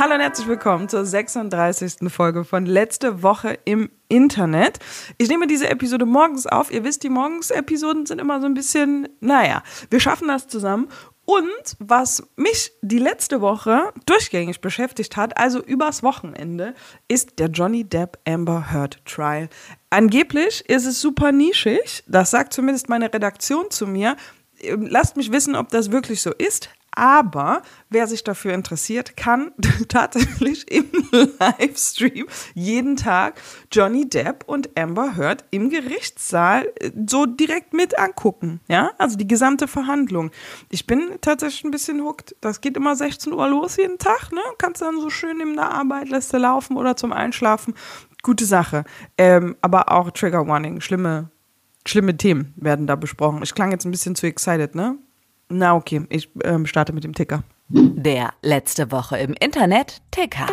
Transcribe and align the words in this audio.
Hallo 0.00 0.14
und 0.14 0.20
herzlich 0.20 0.46
willkommen 0.46 0.88
zur 0.88 1.04
36. 1.04 2.08
Folge 2.08 2.44
von 2.44 2.66
Letzte 2.66 3.24
Woche 3.24 3.58
im 3.64 3.90
Internet. 4.08 4.78
Ich 5.16 5.28
nehme 5.28 5.48
diese 5.48 5.68
Episode 5.68 6.06
morgens 6.06 6.46
auf. 6.46 6.70
Ihr 6.70 6.84
wisst, 6.84 7.02
die 7.02 7.08
Morgens-Episoden 7.08 8.06
sind 8.06 8.20
immer 8.20 8.40
so 8.40 8.46
ein 8.46 8.54
bisschen, 8.54 9.08
naja, 9.18 9.64
wir 9.90 9.98
schaffen 9.98 10.28
das 10.28 10.46
zusammen. 10.46 10.86
Und 11.24 11.74
was 11.80 12.22
mich 12.36 12.70
die 12.80 13.00
letzte 13.00 13.40
Woche 13.40 13.92
durchgängig 14.06 14.60
beschäftigt 14.60 15.16
hat, 15.16 15.36
also 15.36 15.60
übers 15.60 16.04
Wochenende, 16.04 16.74
ist 17.08 17.40
der 17.40 17.48
Johnny 17.48 17.82
Depp 17.82 18.18
Amber 18.24 18.72
Heard 18.72 19.04
Trial. 19.04 19.48
Angeblich 19.90 20.64
ist 20.68 20.86
es 20.86 21.00
super 21.00 21.32
nischig, 21.32 22.04
das 22.06 22.30
sagt 22.30 22.52
zumindest 22.52 22.88
meine 22.88 23.12
Redaktion 23.12 23.68
zu 23.70 23.88
mir. 23.88 24.14
Lasst 24.62 25.16
mich 25.16 25.32
wissen, 25.32 25.56
ob 25.56 25.70
das 25.70 25.90
wirklich 25.90 26.22
so 26.22 26.30
ist. 26.32 26.70
Aber 26.98 27.62
wer 27.90 28.08
sich 28.08 28.24
dafür 28.24 28.54
interessiert, 28.54 29.16
kann 29.16 29.52
tatsächlich 29.88 30.68
im 30.68 30.90
Livestream 31.38 32.26
jeden 32.54 32.96
Tag 32.96 33.40
Johnny 33.70 34.08
Depp 34.08 34.42
und 34.48 34.76
Amber 34.76 35.16
Heard 35.16 35.44
im 35.52 35.70
Gerichtssaal 35.70 36.66
äh, 36.80 36.90
so 37.08 37.24
direkt 37.24 37.72
mit 37.72 37.96
angucken. 37.96 38.60
Ja, 38.66 38.90
also 38.98 39.16
die 39.16 39.28
gesamte 39.28 39.68
Verhandlung. 39.68 40.32
Ich 40.70 40.88
bin 40.88 41.18
tatsächlich 41.20 41.62
ein 41.62 41.70
bisschen 41.70 42.02
hooked. 42.02 42.34
Das 42.40 42.60
geht 42.60 42.76
immer 42.76 42.96
16 42.96 43.32
Uhr 43.32 43.48
los 43.48 43.76
jeden 43.76 43.98
Tag. 43.98 44.32
Ne? 44.32 44.40
Kannst 44.58 44.82
dann 44.82 45.00
so 45.00 45.08
schön 45.08 45.38
in 45.38 45.54
der 45.54 45.70
Arbeit, 45.70 46.08
lässt 46.08 46.32
du 46.32 46.38
laufen 46.38 46.76
oder 46.76 46.96
zum 46.96 47.12
Einschlafen. 47.12 47.74
Gute 48.24 48.44
Sache. 48.44 48.82
Ähm, 49.16 49.54
aber 49.60 49.92
auch 49.92 50.10
Trigger 50.10 50.48
Warning. 50.48 50.80
Schlimme, 50.80 51.30
schlimme 51.86 52.16
Themen 52.16 52.54
werden 52.56 52.88
da 52.88 52.96
besprochen. 52.96 53.40
Ich 53.44 53.54
klang 53.54 53.70
jetzt 53.70 53.84
ein 53.84 53.92
bisschen 53.92 54.16
zu 54.16 54.26
excited, 54.26 54.74
ne? 54.74 54.98
Na 55.48 55.74
okay, 55.74 56.02
ich 56.10 56.30
ähm, 56.44 56.66
starte 56.66 56.92
mit 56.92 57.04
dem 57.04 57.14
Ticker. 57.14 57.42
Der 57.70 58.32
letzte 58.42 58.92
Woche 58.92 59.18
im 59.18 59.34
Internet 59.34 60.02
Ticker. 60.10 60.48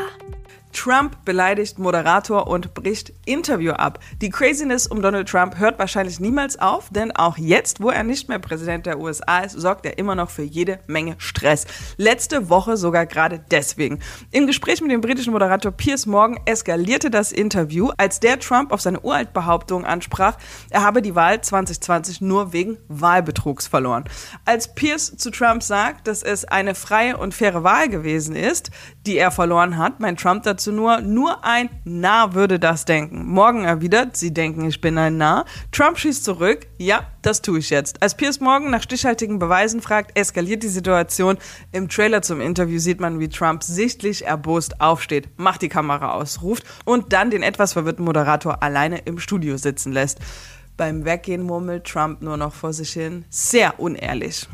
Trump 0.76 1.24
beleidigt 1.24 1.80
Moderator 1.80 2.48
und 2.48 2.74
bricht 2.74 3.14
Interview 3.26 3.72
ab. 3.72 4.00
Die 4.22 4.30
Craziness 4.30 4.88
um 4.88 5.02
Donald 5.02 5.28
Trump 5.30 5.58
hört 5.58 5.80
wahrscheinlich 5.80 6.20
niemals 6.20 6.60
auf, 6.60 6.90
denn 6.92 7.12
auch 7.14 7.38
jetzt, 7.38 7.82
wo 7.82 7.90
er 7.90 8.04
nicht 8.04 8.28
mehr 8.28 8.40
Präsident 8.40 8.86
der 8.86 9.00
USA 9.00 9.40
ist, 9.40 9.54
sorgt 9.54 9.86
er 9.86 9.98
immer 9.98 10.16
noch 10.16 10.30
für 10.30 10.44
jede 10.44 10.80
Menge 10.88 11.16
Stress. 11.18 11.66
Letzte 11.98 12.50
Woche 12.50 12.76
sogar 12.76 13.06
gerade 13.06 13.40
deswegen. 13.50 14.00
Im 14.32 14.48
Gespräch 14.48 14.82
mit 14.82 14.92
dem 14.92 15.02
britischen 15.02 15.32
Moderator 15.32 15.72
Piers 15.72 16.06
Morgan 16.06 16.40
eskalierte 16.46 17.10
das 17.10 17.32
Interview, 17.32 17.92
als 17.98 18.20
der 18.20 18.40
Trump 18.40 18.72
auf 18.72 18.82
seine 18.82 19.00
Uraltbehauptung 19.00 19.86
ansprach, 19.86 20.38
er 20.70 20.84
habe 20.84 21.02
die 21.02 21.16
Wahl 21.16 21.42
2020 21.42 22.20
nur 22.20 22.52
wegen 22.52 22.78
Wahlbetrugs 22.90 23.66
verloren. 23.68 24.04
Als 24.44 24.76
Piers 24.76 25.16
zu 25.16 25.32
Trump 25.32 25.64
sagt, 25.64 26.08
dass 26.08 26.22
es 26.22 26.44
eine 26.46 26.76
freie 26.76 27.18
und 27.18 27.34
faire 27.34 27.64
Wahl 27.64 27.88
gewesen 27.88 28.36
ist, 28.36 28.72
die 29.06 29.18
er 29.18 29.32
verloren 29.32 29.78
hat, 29.78 30.00
meint 30.00 30.20
Trump 30.20 30.44
dazu 30.44 30.72
nur, 30.72 31.02
nur 31.02 31.44
ein 31.44 31.70
Narr 31.84 32.34
würde 32.34 32.60
das 32.60 32.86
denken. 32.86 33.26
Morgan 33.26 33.64
erwidert, 33.64 34.18
sie 34.18 34.34
denken, 34.34 34.66
ich 34.68 34.82
bin 34.82 34.98
ein 34.98 35.18
Narr. 35.18 35.46
Trump 35.72 35.98
schießt 35.98 36.24
zurück, 36.24 36.68
ja, 36.78 37.08
das 37.22 37.42
tue 37.42 37.60
ich 37.60 37.70
jetzt. 37.70 38.02
Als 38.02 38.16
Piers 38.16 38.40
Morgan 38.40 38.72
nach 38.72 38.82
stichhaltigen 38.82 39.40
Beweisen 39.40 39.82
fragt, 39.82 40.18
eskaliert 40.18 40.64
die 40.64 40.68
Situation. 40.68 41.38
Im 41.72 41.90
Trailer 41.90 42.22
zum 42.22 42.42
Interview 42.42 42.80
sieht 42.80 43.00
man, 43.00 43.20
wie 43.20 43.30
Trump 43.30 43.64
sichtlich 43.64 44.26
erbost 44.26 44.82
aufsteht, 44.82 45.30
macht 45.38 45.62
die 45.62 45.70
Kamera 45.70 46.14
aus, 46.14 46.42
ruft 46.42 46.64
und 46.86 47.14
dann 47.14 47.30
den 47.30 47.44
etwas 47.44 47.74
verwirrten 47.74 48.06
Moderator 48.06 48.62
alleine 48.64 49.00
im 49.00 49.20
Studio 49.20 49.58
sitzen 49.58 49.92
lässt. 49.92 50.20
Beim 50.78 51.06
Weggehen 51.06 51.44
murmelt 51.44 51.86
Trump 51.86 52.22
nur 52.22 52.38
noch 52.38 52.54
vor 52.54 52.74
sich 52.74 52.92
hin. 52.92 53.24
Sehr 53.30 53.80
unehrlich. 53.80 54.48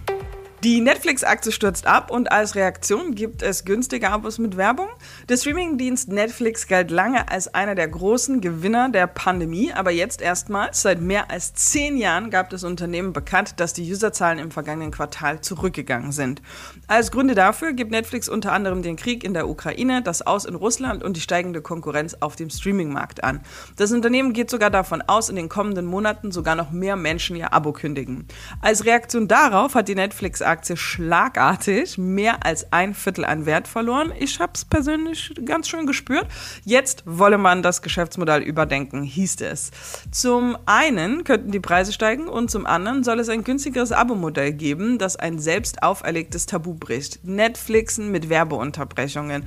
Die 0.64 0.80
Netflix-Aktie 0.80 1.52
stürzt 1.52 1.88
ab 1.88 2.12
und 2.12 2.32
als 2.32 2.54
Reaktion 2.54 3.16
gibt 3.16 3.42
es 3.42 3.66
günstige 3.66 4.12
Abos 4.12 4.38
mit 4.38 4.58
Werbung. 4.58 4.90
Der 5.28 5.38
Streamingdienst 5.38 6.10
Netflix 6.10 6.68
galt 6.68 6.92
lange 6.92 7.32
als 7.32 7.52
einer 7.56 7.74
der 7.74 7.88
großen 7.88 8.42
Gewinner 8.42 8.90
der 8.90 9.08
Pandemie, 9.08 9.74
aber 9.74 9.90
jetzt 9.90 10.22
erstmals 10.22 10.84
seit 10.84 11.02
mehr 11.02 11.32
als 11.32 11.56
zehn 11.56 11.98
Jahren 11.98 12.30
gab 12.30 12.52
das 12.52 12.64
Unternehmen 12.64 13.12
bekannt, 13.12 13.56
dass 13.60 13.74
die 13.74 13.92
Userzahlen 13.92 14.38
im 14.38 14.52
vergangenen 14.52 14.92
Quartal 14.92 15.42
zurückgegangen 15.42 16.12
sind. 16.12 16.44
Als 16.86 17.10
Gründe 17.10 17.34
dafür 17.34 17.74
gibt 17.74 17.90
Netflix 17.90 18.30
unter 18.30 18.54
anderem 18.54 18.84
den 18.84 18.98
Krieg 18.98 19.24
in 19.24 19.34
der 19.34 19.50
Ukraine, 19.50 20.04
das 20.04 20.22
Aus 20.22 20.46
in 20.46 20.54
Russland 20.54 21.04
und 21.04 21.18
die 21.18 21.22
steigende 21.22 21.64
Konkurrenz 21.64 22.18
auf 22.20 22.36
dem 22.36 22.52
Streamingmarkt 22.52 23.24
an. 23.24 23.42
Das 23.78 23.92
Unternehmen 23.92 24.32
geht 24.32 24.52
sogar 24.52 24.70
davon 24.70 25.02
aus, 25.02 25.30
in 25.30 25.38
den 25.38 25.50
kommenden 25.50 25.88
Monaten 25.88 26.32
sogar 26.32 26.54
noch 26.54 26.70
mehr 26.70 26.98
Menschen 26.98 27.36
ihr 27.36 27.52
Abo 27.52 27.72
kündigen. 27.72 28.28
Als 28.62 28.86
Reaktion 28.86 29.28
darauf 29.28 29.74
hat 29.74 29.88
die 29.88 29.96
Netflix 29.96 30.44
Aktie 30.52 30.76
schlagartig 30.76 31.98
mehr 31.98 32.46
als 32.46 32.72
ein 32.72 32.94
Viertel 32.94 33.26
an 33.26 33.46
Wert 33.46 33.68
verloren. 33.68 34.12
Ich 34.20 34.40
habe 34.40 34.52
es 34.54 34.66
persönlich 34.66 35.34
ganz 35.46 35.70
schön 35.70 35.88
gespürt. 35.88 36.28
Jetzt 36.66 37.04
wolle 37.06 37.38
man 37.38 37.64
das 37.64 37.82
Geschäftsmodell 37.82 38.42
überdenken, 38.44 39.04
hieß 39.04 39.42
es. 39.42 39.72
Zum 40.12 40.58
einen 40.66 41.24
könnten 41.24 41.52
die 41.52 41.60
Preise 41.60 41.94
steigen 41.94 42.28
und 42.28 42.52
zum 42.52 42.66
anderen 42.66 43.04
soll 43.04 43.20
es 43.20 43.30
ein 43.30 43.44
günstigeres 43.44 43.92
Abo-Modell 43.92 44.52
geben, 44.54 44.98
das 44.98 45.16
ein 45.16 45.40
selbst 45.40 45.82
auferlegtes 45.82 46.46
Tabu 46.46 46.74
bricht. 46.74 47.24
Netflixen 47.24 48.12
mit 48.12 48.30
Werbeunterbrechungen 48.30 49.46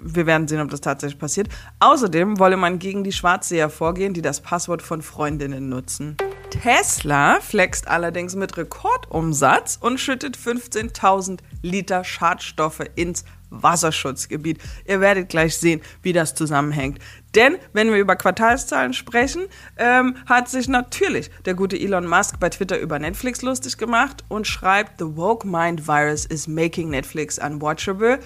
wir 0.00 0.26
werden 0.26 0.46
sehen, 0.46 0.60
ob 0.60 0.70
das 0.70 0.80
tatsächlich 0.80 1.18
passiert. 1.18 1.48
Außerdem 1.80 2.38
wolle 2.38 2.56
man 2.56 2.78
gegen 2.78 3.02
die 3.02 3.10
Schwarzseher 3.10 3.68
vorgehen, 3.68 4.14
die 4.14 4.22
das 4.22 4.40
Passwort 4.40 4.80
von 4.80 5.02
Freundinnen 5.02 5.68
nutzen. 5.68 6.16
Tesla 6.50 7.40
flext 7.40 7.88
allerdings 7.88 8.34
mit 8.34 8.56
Rekordumsatz 8.56 9.78
und 9.80 9.98
schüttet 9.98 10.36
15.000 10.36 11.40
Liter 11.62 12.04
Schadstoffe 12.04 12.84
ins 12.94 13.24
Wasserschutzgebiet. 13.50 14.58
Ihr 14.86 15.00
werdet 15.00 15.28
gleich 15.28 15.56
sehen, 15.56 15.80
wie 16.02 16.12
das 16.12 16.34
zusammenhängt. 16.34 16.98
Denn 17.34 17.56
wenn 17.72 17.90
wir 17.90 17.98
über 17.98 18.16
Quartalszahlen 18.16 18.94
sprechen, 18.94 19.46
ähm, 19.76 20.16
hat 20.26 20.48
sich 20.48 20.68
natürlich 20.68 21.30
der 21.44 21.54
gute 21.54 21.78
Elon 21.78 22.06
Musk 22.06 22.40
bei 22.40 22.48
Twitter 22.48 22.78
über 22.78 22.98
Netflix 22.98 23.42
lustig 23.42 23.76
gemacht 23.76 24.24
und 24.28 24.46
schreibt, 24.46 24.98
The 24.98 25.16
woke 25.16 25.46
mind 25.46 25.86
virus 25.86 26.24
is 26.24 26.48
making 26.48 26.90
Netflix 26.90 27.38
unwatchable. 27.38 28.20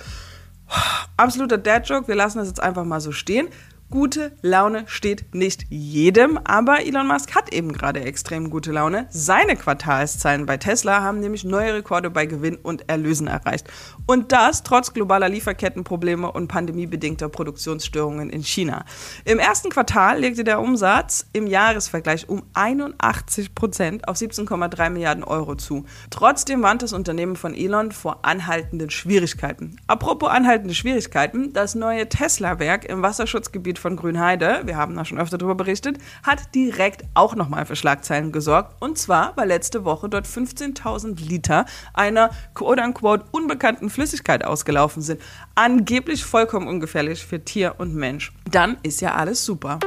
Absoluter 1.17 1.59
Dad-Joke, 1.59 2.09
wir 2.09 2.15
lassen 2.15 2.39
das 2.39 2.49
jetzt 2.49 2.63
einfach 2.63 2.85
mal 2.85 3.01
so 3.01 3.13
stehen. 3.13 3.49
Gute 3.93 4.33
Laune 4.41 4.85
steht 4.87 5.35
nicht 5.35 5.67
jedem, 5.69 6.39
aber 6.45 6.87
Elon 6.87 7.07
Musk 7.07 7.35
hat 7.35 7.53
eben 7.53 7.75
gerade 7.75 8.01
extrem 8.01 8.49
gute 8.49 8.73
Laune. 8.73 9.07
Seine 9.11 9.55
Quartalszahlen 9.55 10.47
bei 10.47 10.57
Tesla 10.57 11.03
haben 11.03 11.21
nämlich 11.21 11.45
neue 11.45 11.75
Rekorde 11.75 12.09
bei 12.09 12.25
Gewinn 12.25 12.57
und 12.57 12.89
Erlösen 12.89 13.27
erreicht. 13.27 13.69
Und 14.07 14.33
das 14.33 14.63
trotz 14.63 14.95
globaler 14.95 15.29
Lieferkettenprobleme 15.29 16.33
und 16.33 16.49
pandemiebedingter 16.49 17.29
Produktionsstörungen 17.29 18.31
in 18.31 18.43
China. 18.43 18.87
Im 19.27 19.39
ersten 19.39 19.69
Quartal 19.69 20.21
legte 20.21 20.43
der 20.43 20.61
Umsatz 20.61 21.27
im 21.35 21.47
Jahresvergleich 21.47 22.31
um 22.31 22.45
81 22.55 23.55
Prozent 23.55 24.09
auf 24.09 24.17
17,3 24.17 24.89
Milliarden 24.89 25.23
Euro 25.23 25.55
zu. 25.55 25.85
Trotzdem 26.09 26.63
warnt 26.63 26.81
das 26.81 26.95
Unternehmen 26.95 27.37
von 27.37 27.53
Elon 27.55 27.93
vor 27.93 28.25
anhaltenden 28.25 28.89
Schwierigkeiten. 28.89 29.77
Apropos 29.87 30.31
anhaltende 30.31 30.75
Schwierigkeiten, 30.75 31.53
das 31.53 31.75
neue 31.75 32.09
Tesla-Werk 32.09 32.87
im 32.87 33.03
Wasserschutzgebiet 33.03 33.82
von 33.83 33.97
Grünheide, 33.97 34.63
wir 34.65 34.77
haben 34.77 34.97
da 34.97 35.05
schon 35.05 35.19
öfter 35.19 35.37
darüber 35.37 35.55
berichtet, 35.55 35.99
hat 36.23 36.55
direkt 36.55 37.05
auch 37.13 37.35
nochmal 37.35 37.67
für 37.67 37.77
Schlagzeilen 37.77 38.33
gesorgt. 38.33 38.81
Und 38.81 38.97
zwar, 38.97 39.37
weil 39.37 39.49
letzte 39.49 39.85
Woche 39.85 40.09
dort 40.09 40.27
15.000 40.27 41.21
Liter 41.21 41.67
einer 41.93 42.31
quote-unquote 42.55 43.25
unbekannten 43.33 43.91
Flüssigkeit 43.91 44.45
ausgelaufen 44.45 45.03
sind. 45.03 45.21
Angeblich 45.55 46.25
vollkommen 46.25 46.69
ungefährlich 46.69 47.27
für 47.27 47.45
Tier 47.45 47.75
und 47.79 47.95
Mensch. 47.95 48.33
Dann 48.51 48.79
ist 48.83 49.03
ja 49.03 49.15
alles 49.15 49.45
super. 49.45 49.79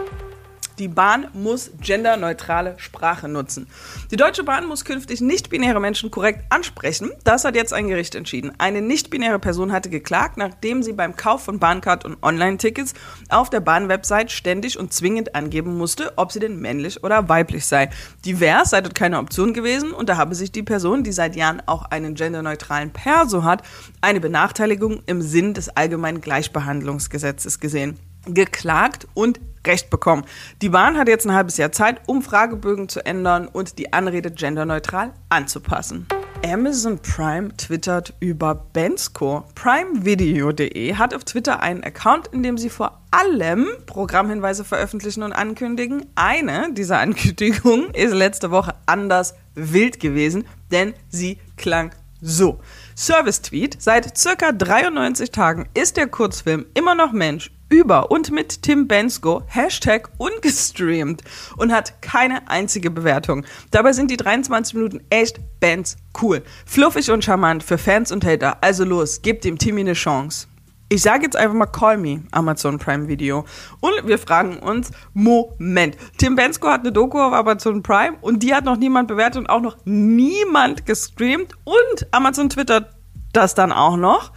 Die 0.77 0.89
Bahn 0.89 1.27
muss 1.33 1.71
genderneutrale 1.79 2.73
Sprache 2.77 3.29
nutzen. 3.29 3.67
Die 4.11 4.17
Deutsche 4.17 4.43
Bahn 4.43 4.65
muss 4.65 4.83
künftig 4.83 5.21
nicht-binäre 5.21 5.79
Menschen 5.79 6.11
korrekt 6.11 6.43
ansprechen. 6.49 7.11
Das 7.23 7.45
hat 7.45 7.55
jetzt 7.55 7.73
ein 7.73 7.87
Gericht 7.87 8.13
entschieden. 8.13 8.51
Eine 8.57 8.81
nicht-binäre 8.81 9.39
Person 9.39 9.71
hatte 9.71 9.89
geklagt, 9.89 10.35
nachdem 10.37 10.83
sie 10.83 10.91
beim 10.91 11.15
Kauf 11.15 11.43
von 11.43 11.59
Bahncard 11.59 12.03
und 12.03 12.21
Online-Tickets 12.21 12.93
auf 13.29 13.49
der 13.49 13.61
Bahnwebsite 13.61 14.29
ständig 14.29 14.77
und 14.77 14.91
zwingend 14.91 15.33
angeben 15.33 15.77
musste, 15.77 16.13
ob 16.17 16.33
sie 16.33 16.39
denn 16.39 16.59
männlich 16.59 17.03
oder 17.03 17.29
weiblich 17.29 17.65
sei. 17.65 17.89
Divers 18.25 18.71
sei 18.71 18.81
dort 18.81 18.95
keine 18.95 19.19
Option 19.19 19.53
gewesen 19.53 19.91
und 19.91 20.09
da 20.09 20.17
habe 20.17 20.35
sich 20.35 20.51
die 20.51 20.63
Person, 20.63 21.03
die 21.03 21.13
seit 21.13 21.37
Jahren 21.37 21.61
auch 21.67 21.85
einen 21.85 22.15
genderneutralen 22.15 22.91
Perso 22.91 23.43
hat, 23.43 23.63
eine 24.01 24.19
Benachteiligung 24.19 25.03
im 25.05 25.21
Sinn 25.21 25.53
des 25.53 25.69
allgemeinen 25.69 26.19
Gleichbehandlungsgesetzes 26.19 27.61
gesehen 27.61 27.97
geklagt 28.27 29.07
und 29.13 29.39
Recht 29.65 29.89
bekommen. 29.89 30.25
Die 30.61 30.69
Bahn 30.69 30.97
hat 30.97 31.07
jetzt 31.07 31.25
ein 31.25 31.33
halbes 31.33 31.57
Jahr 31.57 31.71
Zeit, 31.71 32.01
um 32.05 32.21
Fragebögen 32.21 32.87
zu 32.87 33.03
ändern 33.03 33.47
und 33.47 33.79
die 33.79 33.93
Anrede 33.93 34.29
genderneutral 34.31 35.13
anzupassen. 35.29 36.07
Amazon 36.45 36.99
Prime 36.99 37.55
twittert 37.57 38.13
über 38.19 38.53
Bensko. 38.53 39.45
Primevideo.de 39.55 40.93
hat 40.95 41.15
auf 41.15 41.23
Twitter 41.23 41.61
einen 41.61 41.83
Account, 41.83 42.27
in 42.27 42.43
dem 42.43 42.59
sie 42.59 42.69
vor 42.69 43.01
allem 43.09 43.65
Programmhinweise 43.87 44.63
veröffentlichen 44.63 45.23
und 45.23 45.33
ankündigen. 45.33 46.05
Eine 46.13 46.71
dieser 46.73 46.99
Ankündigungen 46.99 47.89
ist 47.95 48.13
letzte 48.13 48.51
Woche 48.51 48.75
anders 48.85 49.33
wild 49.55 49.99
gewesen, 49.99 50.45
denn 50.71 50.93
sie 51.09 51.39
klang 51.57 51.95
so. 52.21 52.59
Service-Tweet. 52.95 53.81
Seit 53.81 54.15
circa 54.17 54.51
93 54.51 55.31
Tagen 55.31 55.67
ist 55.73 55.97
der 55.97 56.07
Kurzfilm 56.07 56.65
immer 56.75 56.93
noch 56.93 57.11
Mensch 57.11 57.51
über 57.69 58.11
und 58.11 58.31
mit 58.31 58.61
Tim 58.61 58.87
Bensko 58.87 59.43
Hashtag 59.47 60.09
ungestreamt 60.17 61.23
und 61.57 61.71
hat 61.71 62.01
keine 62.01 62.49
einzige 62.49 62.91
Bewertung. 62.91 63.45
Dabei 63.71 63.93
sind 63.93 64.11
die 64.11 64.17
23 64.17 64.73
Minuten 64.75 65.01
echt 65.09 65.39
Bands 65.59 65.97
cool. 66.21 66.43
Fluffig 66.65 67.11
und 67.11 67.23
charmant 67.23 67.63
für 67.63 67.77
Fans 67.77 68.11
und 68.11 68.25
Hater. 68.25 68.57
Also 68.61 68.83
los, 68.83 69.21
gebt 69.21 69.43
dem 69.43 69.57
Timmy 69.57 69.81
eine 69.81 69.93
Chance. 69.93 70.47
Ich 70.87 71.01
sage 71.01 71.23
jetzt 71.23 71.35
einfach 71.35 71.55
mal 71.55 71.65
Call 71.65 71.97
Me, 71.97 72.21
Amazon 72.31 72.77
Prime 72.77 73.07
Video. 73.07 73.43
Und 73.79 74.05
wir 74.05 74.19
fragen 74.19 74.59
uns, 74.59 74.91
Moment, 75.13 75.97
Tim 76.17 76.35
Bensko 76.35 76.67
hat 76.67 76.81
eine 76.81 76.91
Doku 76.91 77.19
auf 77.19 77.33
Amazon 77.33 77.81
Prime 77.81 78.17
und 78.21 78.43
die 78.43 78.53
hat 78.53 78.65
noch 78.65 78.77
niemand 78.77 79.07
bewertet 79.07 79.39
und 79.39 79.49
auch 79.49 79.61
noch 79.61 79.77
niemand 79.85 80.85
gestreamt 80.85 81.53
und 81.63 82.07
Amazon 82.11 82.49
twittert 82.49 82.95
das 83.33 83.55
dann 83.55 83.71
auch 83.71 83.97
noch. 83.97 84.31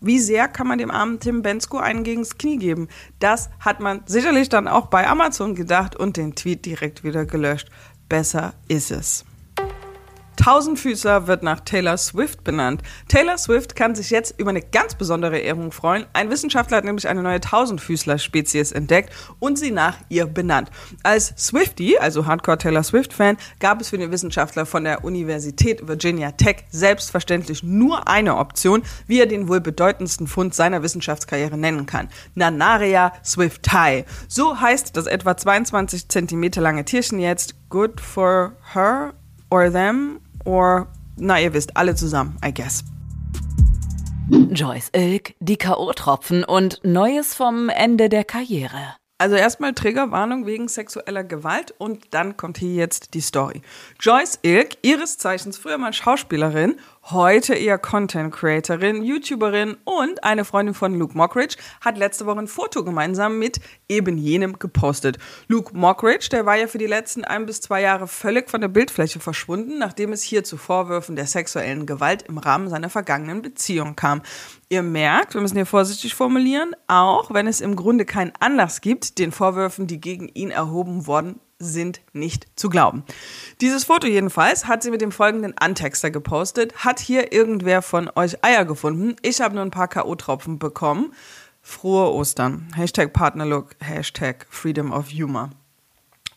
Wie 0.00 0.18
sehr 0.18 0.48
kann 0.48 0.66
man 0.66 0.78
dem 0.78 0.90
armen 0.90 1.20
Tim 1.20 1.42
Bensko 1.42 1.78
einen 1.78 2.04
gegens 2.04 2.38
Knie 2.38 2.58
geben? 2.58 2.88
Das 3.18 3.50
hat 3.60 3.80
man 3.80 4.02
sicherlich 4.06 4.48
dann 4.48 4.68
auch 4.68 4.86
bei 4.86 5.06
Amazon 5.06 5.54
gedacht 5.54 5.96
und 5.96 6.16
den 6.16 6.34
Tweet 6.34 6.64
direkt 6.64 7.04
wieder 7.04 7.26
gelöscht. 7.26 7.68
Besser 8.08 8.54
ist 8.68 8.90
es. 8.90 9.24
Tausendfüßler 10.40 11.26
wird 11.26 11.42
nach 11.42 11.60
Taylor 11.60 11.98
Swift 11.98 12.44
benannt. 12.44 12.82
Taylor 13.08 13.36
Swift 13.36 13.76
kann 13.76 13.94
sich 13.94 14.08
jetzt 14.08 14.40
über 14.40 14.48
eine 14.48 14.62
ganz 14.62 14.94
besondere 14.94 15.38
Ehrung 15.38 15.70
freuen. 15.70 16.06
Ein 16.14 16.30
Wissenschaftler 16.30 16.78
hat 16.78 16.86
nämlich 16.86 17.08
eine 17.08 17.22
neue 17.22 17.40
Tausendfüßler-Spezies 17.40 18.72
entdeckt 18.72 19.12
und 19.38 19.58
sie 19.58 19.70
nach 19.70 19.98
ihr 20.08 20.24
benannt. 20.24 20.70
Als 21.02 21.34
Swifty, 21.36 21.98
also 21.98 22.24
Hardcore 22.24 22.56
Taylor 22.56 22.82
Swift-Fan, 22.82 23.36
gab 23.58 23.82
es 23.82 23.90
für 23.90 23.98
den 23.98 24.12
Wissenschaftler 24.12 24.64
von 24.64 24.84
der 24.84 25.04
Universität 25.04 25.86
Virginia 25.86 26.30
Tech 26.30 26.64
selbstverständlich 26.70 27.62
nur 27.62 28.08
eine 28.08 28.38
Option, 28.38 28.82
wie 29.06 29.20
er 29.20 29.26
den 29.26 29.46
wohl 29.46 29.60
bedeutendsten 29.60 30.26
Fund 30.26 30.54
seiner 30.54 30.82
Wissenschaftskarriere 30.82 31.58
nennen 31.58 31.84
kann. 31.84 32.08
Nanaria 32.34 33.12
swifti. 33.22 34.06
So 34.26 34.58
heißt 34.58 34.96
das 34.96 35.06
etwa 35.06 35.36
22 35.36 36.08
Zentimeter 36.08 36.62
lange 36.62 36.86
Tierchen 36.86 37.18
jetzt. 37.18 37.56
Good 37.68 38.00
for 38.00 38.56
her 38.72 39.12
or 39.50 39.70
them 39.70 40.20
or, 40.44 40.88
na, 41.16 41.40
ihr 41.40 41.52
wisst, 41.52 41.76
alle 41.76 41.94
zusammen, 41.94 42.36
I 42.44 42.52
guess. 42.52 42.84
Joyce 44.30 44.90
Ilk, 44.94 45.34
die 45.40 45.56
K.O.-Tropfen 45.56 46.44
und 46.44 46.80
Neues 46.84 47.34
vom 47.34 47.68
Ende 47.68 48.08
der 48.08 48.24
Karriere. 48.24 48.94
Also 49.20 49.36
erstmal 49.36 49.74
Triggerwarnung 49.74 50.46
wegen 50.46 50.66
sexueller 50.66 51.24
Gewalt 51.24 51.74
und 51.76 52.14
dann 52.14 52.38
kommt 52.38 52.56
hier 52.56 52.72
jetzt 52.72 53.12
die 53.12 53.20
Story. 53.20 53.60
Joyce 54.00 54.38
Ilk, 54.42 54.78
ihres 54.80 55.18
Zeichens 55.18 55.58
früher 55.58 55.76
mal 55.76 55.92
Schauspielerin, 55.92 56.76
heute 57.04 57.54
eher 57.54 57.78
Content 57.78 58.32
Creatorin, 58.32 59.02
YouTuberin 59.02 59.76
und 59.84 60.22
eine 60.22 60.44
Freundin 60.44 60.74
von 60.74 60.94
Luke 60.94 61.16
Mockridge, 61.16 61.56
hat 61.80 61.98
letzte 61.98 62.26
Woche 62.26 62.40
ein 62.40 62.46
Foto 62.46 62.84
gemeinsam 62.84 63.38
mit 63.38 63.60
eben 63.88 64.18
jenem 64.18 64.58
gepostet. 64.58 65.18
Luke 65.48 65.76
Mockridge, 65.76 66.28
der 66.30 66.46
war 66.46 66.56
ja 66.56 66.66
für 66.66 66.78
die 66.78 66.86
letzten 66.86 67.24
ein 67.24 67.46
bis 67.46 67.60
zwei 67.60 67.82
Jahre 67.82 68.06
völlig 68.06 68.50
von 68.50 68.60
der 68.60 68.68
Bildfläche 68.68 69.20
verschwunden, 69.20 69.78
nachdem 69.78 70.12
es 70.12 70.22
hier 70.22 70.44
zu 70.44 70.56
Vorwürfen 70.56 71.16
der 71.16 71.26
sexuellen 71.26 71.86
Gewalt 71.86 72.22
im 72.22 72.38
Rahmen 72.38 72.68
seiner 72.68 72.90
vergangenen 72.90 73.42
Beziehung 73.42 73.96
kam. 73.96 74.22
Ihr 74.68 74.82
merkt, 74.82 75.34
wir 75.34 75.40
müssen 75.40 75.56
hier 75.56 75.66
vorsichtig 75.66 76.14
formulieren, 76.14 76.76
auch 76.86 77.32
wenn 77.32 77.46
es 77.46 77.60
im 77.60 77.76
Grunde 77.76 78.04
keinen 78.04 78.32
Anlass 78.38 78.80
gibt, 78.80 79.18
den 79.18 79.32
Vorwürfen, 79.32 79.86
die 79.86 80.00
gegen 80.00 80.28
ihn 80.28 80.50
erhoben 80.50 81.06
worden 81.06 81.40
sind 81.60 82.00
nicht 82.12 82.48
zu 82.56 82.68
glauben. 82.68 83.04
Dieses 83.60 83.84
Foto 83.84 84.08
jedenfalls 84.08 84.66
hat 84.66 84.82
sie 84.82 84.90
mit 84.90 85.00
dem 85.00 85.12
folgenden 85.12 85.56
Antexter 85.56 86.10
gepostet. 86.10 86.84
Hat 86.84 86.98
hier 86.98 87.32
irgendwer 87.32 87.82
von 87.82 88.10
euch 88.16 88.42
Eier 88.44 88.64
gefunden? 88.64 89.14
Ich 89.22 89.40
habe 89.40 89.54
nur 89.54 89.64
ein 89.64 89.70
paar 89.70 89.88
K.O.-Tropfen 89.88 90.58
bekommen. 90.58 91.12
Frohe 91.62 92.12
Ostern. 92.12 92.68
Hashtag 92.74 93.12
Partnerlook, 93.12 93.76
Hashtag 93.80 94.46
Freedom 94.48 94.90
of 94.92 95.10
Humor. 95.10 95.50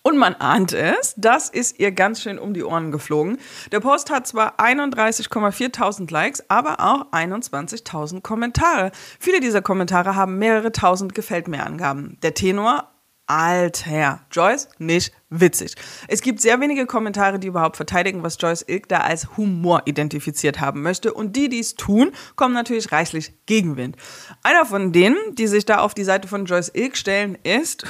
Und 0.06 0.18
man 0.18 0.36
ahnt 0.36 0.74
es, 0.74 1.14
das 1.16 1.48
ist 1.48 1.80
ihr 1.80 1.94
ganz 1.94 2.22
schön 2.22 2.38
um 2.38 2.54
die 2.54 2.66
Ohren 2.66 2.92
geflogen. 2.92 3.38
Der 3.72 3.80
Post 3.80 4.12
hat 4.12 4.28
zwar 4.28 4.60
31,4.000 4.60 6.12
Likes, 6.12 6.44
aber 6.50 6.82
auch 6.82 7.10
21.000 7.14 8.22
Kommentare. 8.22 8.92
Viele 9.18 9.40
dieser 9.40 9.62
Kommentare 9.62 10.18
haben 10.18 10.38
mehrere 10.38 10.74
tausend 10.74 11.16
Gefällt 11.16 11.48
mir 11.48 11.66
Angaben. 11.66 12.18
Der 12.22 12.34
Tenor, 12.34 12.90
Alter, 13.26 14.26
Joyce, 14.32 14.68
nicht 14.80 15.14
witzig. 15.30 15.76
Es 16.08 16.22
gibt 16.22 16.42
sehr 16.42 16.60
wenige 16.60 16.86
Kommentare, 16.86 17.40
die 17.40 17.48
überhaupt 17.48 17.78
verteidigen, 17.78 18.22
was 18.22 18.38
Joyce 18.40 18.66
Ilk 18.68 18.90
da 18.90 19.00
als 19.00 19.38
Humor 19.38 19.84
identifiziert 19.86 20.60
haben 20.60 20.82
möchte. 20.82 21.14
Und 21.14 21.36
die, 21.36 21.48
die 21.48 21.60
es 21.60 21.76
tun, 21.76 22.12
kommen 22.36 22.54
natürlich 22.54 22.92
reichlich 22.92 23.34
Gegenwind. 23.46 23.96
Einer 24.44 24.66
von 24.66 24.92
denen, 24.92 25.18
die 25.36 25.48
sich 25.48 25.66
da 25.66 25.80
auf 25.80 25.94
die 25.94 26.04
Seite 26.04 26.28
von 26.28 26.46
Joyce 26.46 26.72
Ilk 26.74 26.98
stellen, 26.98 27.38
ist 27.44 27.86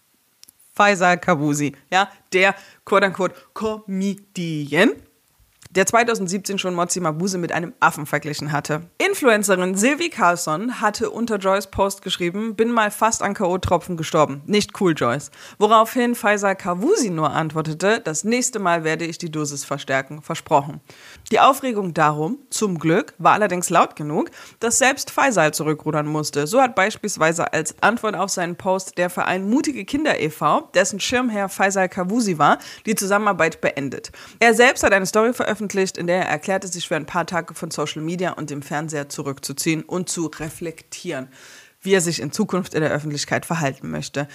Faisal 0.74 1.18
Kabusi, 1.18 1.74
ja, 1.90 2.08
der 2.32 2.54
quote-unquote 2.84 3.34
Comedian, 3.54 4.92
der 5.74 5.86
2017 5.86 6.58
schon 6.58 6.74
Mozi 6.74 7.00
Mabuse 7.00 7.38
mit 7.38 7.52
einem 7.52 7.72
Affen 7.80 8.06
verglichen 8.06 8.52
hatte. 8.52 8.82
Influencerin 8.98 9.74
Sylvie 9.74 10.10
Carlson 10.10 10.80
hatte 10.80 11.10
unter 11.10 11.38
Joyce 11.38 11.68
Post 11.68 12.02
geschrieben, 12.02 12.54
bin 12.56 12.70
mal 12.70 12.90
fast 12.90 13.22
an 13.22 13.34
K.O.-Tropfen 13.34 13.96
gestorben. 13.96 14.42
Nicht 14.46 14.80
cool, 14.80 14.94
Joyce. 14.94 15.30
Woraufhin 15.58 16.14
Faisal 16.14 16.56
Kavusi 16.56 17.10
nur 17.10 17.30
antwortete, 17.30 18.00
das 18.00 18.24
nächste 18.24 18.58
Mal 18.58 18.84
werde 18.84 19.06
ich 19.06 19.16
die 19.16 19.30
Dosis 19.30 19.64
verstärken, 19.64 20.20
versprochen. 20.20 20.80
Die 21.30 21.40
Aufregung 21.40 21.94
darum, 21.94 22.38
zum 22.50 22.78
Glück, 22.78 23.14
war 23.18 23.32
allerdings 23.32 23.70
laut 23.70 23.96
genug, 23.96 24.30
dass 24.60 24.78
selbst 24.78 25.10
Faisal 25.10 25.54
zurückrudern 25.54 26.06
musste. 26.06 26.46
So 26.46 26.60
hat 26.60 26.74
beispielsweise 26.74 27.52
als 27.52 27.74
Antwort 27.80 28.16
auf 28.16 28.30
seinen 28.30 28.56
Post 28.56 28.98
der 28.98 29.08
Verein 29.08 29.48
Mutige 29.48 29.84
Kinder 29.84 30.20
e.V., 30.20 30.68
dessen 30.74 31.00
Schirmherr 31.00 31.48
Faisal 31.48 31.88
Kavusi 31.88 32.36
war, 32.38 32.58
die 32.84 32.94
Zusammenarbeit 32.94 33.60
beendet. 33.60 34.12
Er 34.38 34.52
selbst 34.52 34.82
hat 34.82 34.92
eine 34.92 35.06
Story 35.06 35.32
veröffentlicht, 35.32 35.61
in 35.98 36.06
der 36.06 36.18
er 36.18 36.28
erklärte, 36.28 36.68
sich 36.68 36.88
für 36.88 36.96
ein 36.96 37.06
paar 37.06 37.26
Tage 37.26 37.54
von 37.54 37.70
Social 37.70 38.02
Media 38.02 38.32
und 38.32 38.50
dem 38.50 38.62
Fernseher 38.62 39.08
zurückzuziehen 39.08 39.82
und 39.82 40.08
zu 40.08 40.26
reflektieren, 40.26 41.28
wie 41.80 41.94
er 41.94 42.00
sich 42.00 42.20
in 42.20 42.32
Zukunft 42.32 42.74
in 42.74 42.80
der 42.80 42.90
Öffentlichkeit 42.90 43.46
verhalten 43.46 43.90
möchte 43.90 44.28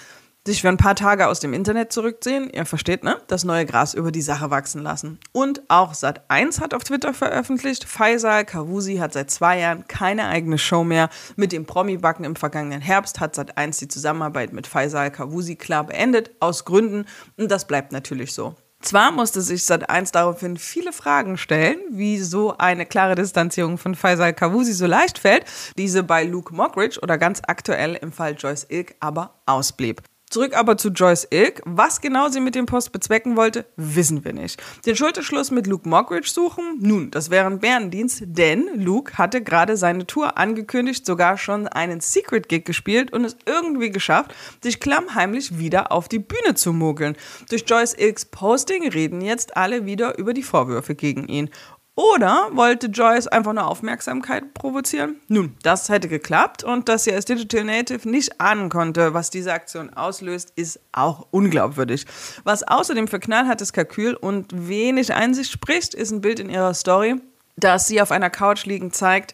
sich 0.47 0.61
für 0.61 0.69
ein 0.69 0.77
paar 0.77 0.95
Tage 0.95 1.27
aus 1.27 1.39
dem 1.39 1.53
Internet 1.53 1.93
zurückziehen. 1.93 2.49
Ihr 2.49 2.65
versteht, 2.65 3.03
ne? 3.03 3.17
Das 3.27 3.43
neue 3.43 3.65
Gras 3.65 3.93
über 3.93 4.11
die 4.11 4.21
Sache 4.21 4.49
wachsen 4.49 4.81
lassen. 4.81 5.19
Und 5.31 5.61
auch 5.67 5.93
Sat1 5.93 6.59
hat 6.59 6.73
auf 6.73 6.83
Twitter 6.83 7.13
veröffentlicht, 7.13 7.83
Faisal 7.83 8.45
Kavusi 8.45 8.95
hat 8.95 9.13
seit 9.13 9.29
zwei 9.29 9.59
Jahren 9.59 9.87
keine 9.87 10.27
eigene 10.27 10.57
Show 10.57 10.83
mehr. 10.83 11.09
Mit 11.35 11.51
dem 11.51 11.65
Promi-Backen 11.65 12.25
im 12.25 12.35
vergangenen 12.35 12.81
Herbst 12.81 13.19
hat 13.19 13.37
Sat1 13.37 13.77
die 13.79 13.87
Zusammenarbeit 13.89 14.53
mit 14.53 14.65
Faisal 14.65 15.11
Kavusi 15.11 15.55
klar 15.55 15.85
beendet, 15.85 16.31
aus 16.39 16.65
Gründen. 16.65 17.05
Und 17.35 17.51
das 17.51 17.67
bleibt 17.67 17.91
natürlich 17.91 18.33
so. 18.33 18.55
Zwar 18.81 19.11
musste 19.11 19.41
sich 19.41 19.61
Sat1 19.61 20.13
daraufhin 20.13 20.57
viele 20.57 20.93
Fragen 20.93 21.37
stellen, 21.37 21.79
wie 21.89 22.19
so 22.19 22.57
eine 22.57 22.85
klare 22.85 23.15
Distanzierung 23.15 23.77
von 23.77 23.95
Faisal 23.95 24.33
Kavusi 24.33 24.73
so 24.73 24.85
leicht 24.85 25.19
fällt, 25.19 25.45
diese 25.77 26.03
bei 26.03 26.23
Luke 26.23 26.53
Mockridge 26.53 26.99
oder 27.01 27.17
ganz 27.17 27.41
aktuell 27.45 27.95
im 27.95 28.11
Fall 28.11 28.35
Joyce 28.37 28.67
Ilk 28.69 28.95
aber 28.99 29.33
ausblieb. 29.45 30.01
Zurück 30.29 30.57
aber 30.57 30.77
zu 30.77 30.89
Joyce 30.89 31.27
Ilk. 31.31 31.61
Was 31.63 32.01
genau 32.01 32.27
sie 32.27 32.41
mit 32.41 32.53
dem 32.53 32.65
Post 32.65 32.91
bezwecken 32.91 33.37
wollte, 33.37 33.65
wissen 33.77 34.25
wir 34.25 34.33
nicht. 34.33 34.61
Den 34.85 34.97
Schulterschluss 34.97 35.51
mit 35.51 35.67
Luke 35.67 35.87
Mockridge 35.87 36.29
suchen? 36.29 36.79
Nun, 36.81 37.11
das 37.11 37.29
wäre 37.29 37.47
ein 37.47 37.59
Bärendienst, 37.59 38.23
denn 38.25 38.67
Luke 38.75 39.17
hatte 39.17 39.41
gerade 39.41 39.77
seine 39.77 40.05
Tour 40.05 40.37
angekündigt, 40.37 41.05
sogar 41.05 41.37
schon 41.37 41.67
einen 41.69 42.01
Secret 42.01 42.49
Gig 42.49 42.65
gespielt 42.65 43.13
und 43.13 43.23
es 43.23 43.37
irgendwie 43.45 43.89
geschafft, 43.89 44.35
sich 44.61 44.81
klammheimlich 44.81 45.59
wieder 45.59 45.93
auf 45.93 46.09
die 46.09 46.19
Bühne 46.19 46.55
zu 46.55 46.73
mogeln. 46.73 47.15
Durch 47.49 47.63
Joyce 47.65 47.93
Ilks 47.93 48.25
Posting 48.25 48.89
reden 48.89 49.21
jetzt 49.21 49.55
alle 49.55 49.85
wieder 49.85 50.17
über 50.17 50.33
die 50.33 50.43
Vorwürfe 50.43 50.93
gegen 50.93 51.29
ihn. 51.29 51.49
Oder 51.97 52.51
wollte 52.53 52.87
Joyce 52.87 53.25
einfach 53.25 53.53
nur 53.53 53.65
Aufmerksamkeit 53.65 54.53
provozieren? 54.53 55.15
Nun, 55.29 55.55
das 55.63 55.89
hätte 55.89 56.07
geklappt 56.07 56.63
und 56.63 56.87
dass 56.89 57.05
sie 57.05 57.11
als 57.11 57.25
Digital 57.25 57.63
Native 57.63 58.07
nicht 58.07 58.39
ahnen 58.39 58.69
konnte, 58.69 59.15
was 59.15 59.31
diese 59.31 59.51
Aktion 59.51 59.91
auslöst, 59.95 60.53
ist 60.55 60.79
auch 60.91 61.25
unglaubwürdig. 61.31 62.05
Was 62.43 62.61
außerdem 62.61 63.07
für 63.07 63.19
knallhartes 63.19 63.73
Kalkül 63.73 64.13
und 64.13 64.67
wenig 64.67 65.11
Einsicht 65.11 65.51
spricht, 65.51 65.95
ist 65.95 66.11
ein 66.11 66.21
Bild 66.21 66.39
in 66.39 66.51
ihrer 66.51 66.75
Story, 66.75 67.15
das 67.55 67.87
sie 67.87 67.99
auf 67.99 68.11
einer 68.11 68.29
Couch 68.29 68.67
liegend 68.67 68.93
zeigt, 68.93 69.33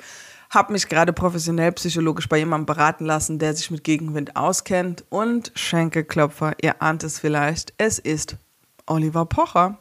habe 0.49 0.71
mich 0.71 0.87
gerade 0.87 1.11
professionell 1.11 1.73
psychologisch 1.73 2.29
bei 2.29 2.37
jemandem 2.37 2.65
beraten 2.65 3.03
lassen, 3.03 3.39
der 3.39 3.55
sich 3.55 3.71
mit 3.71 3.83
Gegenwind 3.83 4.37
auskennt 4.37 5.03
und 5.09 5.51
Schenkelklopfer, 5.55 6.53
ihr 6.61 6.81
ahnt 6.81 7.03
es 7.03 7.19
vielleicht, 7.19 7.73
es 7.77 7.99
ist 7.99 8.37
Oliver 8.85 9.25
Pocher. 9.25 9.79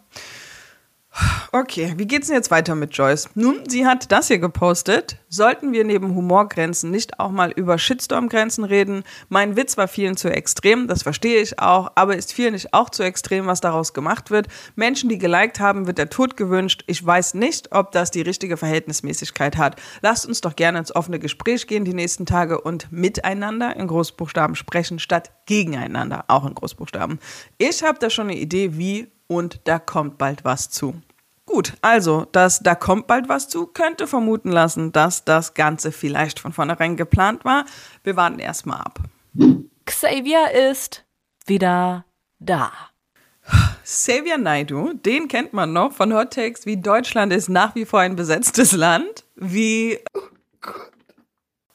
Okay, 1.55 1.93
wie 1.99 2.07
geht's 2.07 2.29
denn 2.29 2.37
jetzt 2.37 2.51
weiter 2.51 2.75
mit 2.75 2.97
Joyce? 2.97 3.29
Nun, 3.35 3.69
sie 3.69 3.87
hat 3.87 4.11
das 4.11 4.29
hier 4.29 4.39
gepostet. 4.39 5.19
Sollten 5.29 5.73
wir 5.73 5.85
neben 5.85 6.15
Humorgrenzen 6.15 6.91
nicht 6.91 7.21
auch 7.21 7.31
mal 7.31 7.51
über 7.51 7.77
Shitstorm-Grenzen 7.77 8.65
reden? 8.65 9.05
Mein 9.29 9.55
Witz 9.55 9.77
war 9.77 9.89
vielen 9.89 10.17
zu 10.17 10.31
extrem, 10.31 10.89
das 10.89 11.03
verstehe 11.03 11.43
ich 11.43 11.59
auch, 11.59 11.93
aber 11.95 12.17
ist 12.17 12.33
vielen 12.33 12.55
nicht 12.55 12.73
auch 12.73 12.89
zu 12.89 13.03
extrem, 13.03 13.47
was 13.47 13.61
daraus 13.61 13.93
gemacht 13.93 14.31
wird? 14.31 14.49
Menschen, 14.77 15.11
die 15.11 15.19
geliked 15.19 15.61
haben, 15.61 15.87
wird 15.87 15.99
der 15.99 16.09
Tod 16.09 16.39
gewünscht. 16.39 16.85
Ich 16.87 17.05
weiß 17.05 17.35
nicht, 17.35 17.73
ob 17.73 17.93
das 17.93 18.11
die 18.11 18.23
richtige 18.23 18.57
Verhältnismäßigkeit 18.57 19.59
hat. 19.59 19.77
Lasst 20.01 20.25
uns 20.25 20.41
doch 20.41 20.57
gerne 20.57 20.79
ins 20.79 20.95
offene 20.95 21.19
Gespräch 21.19 21.67
gehen 21.67 21.85
die 21.85 21.93
nächsten 21.93 22.25
Tage 22.25 22.63
und 22.63 22.91
miteinander 22.91 23.77
in 23.77 23.89
Großbuchstaben 23.89 24.57
sprechen, 24.57 24.99
statt 24.99 25.31
gegeneinander, 25.45 26.25
auch 26.29 26.47
in 26.47 26.55
Großbuchstaben. 26.55 27.19
Ich 27.59 27.83
habe 27.83 27.99
da 27.99 28.09
schon 28.09 28.31
eine 28.31 28.39
Idee, 28.39 28.79
wie 28.79 29.09
und 29.35 29.61
da 29.65 29.79
kommt 29.79 30.19
bald 30.19 30.45
was 30.45 30.71
zu. 30.71 30.95
Gut, 31.45 31.75
also, 31.83 32.27
dass 32.33 32.61
da 32.61 32.75
kommt 32.75 33.07
bald 33.07 33.29
was 33.29 33.49
zu, 33.49 33.67
könnte 33.67 34.07
vermuten 34.07 34.51
lassen, 34.51 34.93
dass 34.93 35.25
das 35.25 35.55
Ganze 35.55 35.93
vielleicht 35.93 36.39
von 36.39 36.53
vornherein 36.53 36.97
geplant 36.97 37.45
war. 37.45 37.65
Wir 38.05 38.17
warten 38.17 38.39
erstmal 38.39 38.81
ab. 38.81 39.01
Xavier 39.85 40.53
ist 40.71 41.05
wieder 41.47 42.05
da. 42.39 42.73
Xavier 43.85 44.39
Naidu, 44.39 44.93
den 44.95 45.27
kennt 45.27 45.53
man 45.53 45.73
noch 45.73 45.93
von 45.93 46.15
Hot 46.15 46.33
Takes 46.33 46.65
wie 46.65 46.77
Deutschland 46.77 47.33
ist 47.33 47.49
nach 47.49 47.75
wie 47.75 47.85
vor 47.85 48.01
ein 48.01 48.15
besetztes 48.15 48.73
Land, 48.73 49.25
wie 49.35 49.99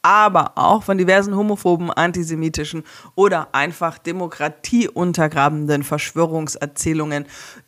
aber 0.08 0.54
auch 0.56 0.84
von 0.84 0.98
diversen 0.98 1.36
homophoben, 1.36 1.92
antisemitischen 1.92 2.86
oder 3.16 3.50
einfach 3.54 3.98
demokratieuntergrabenden 3.98 5.84
Verschwörungserzählungen. 5.84 7.26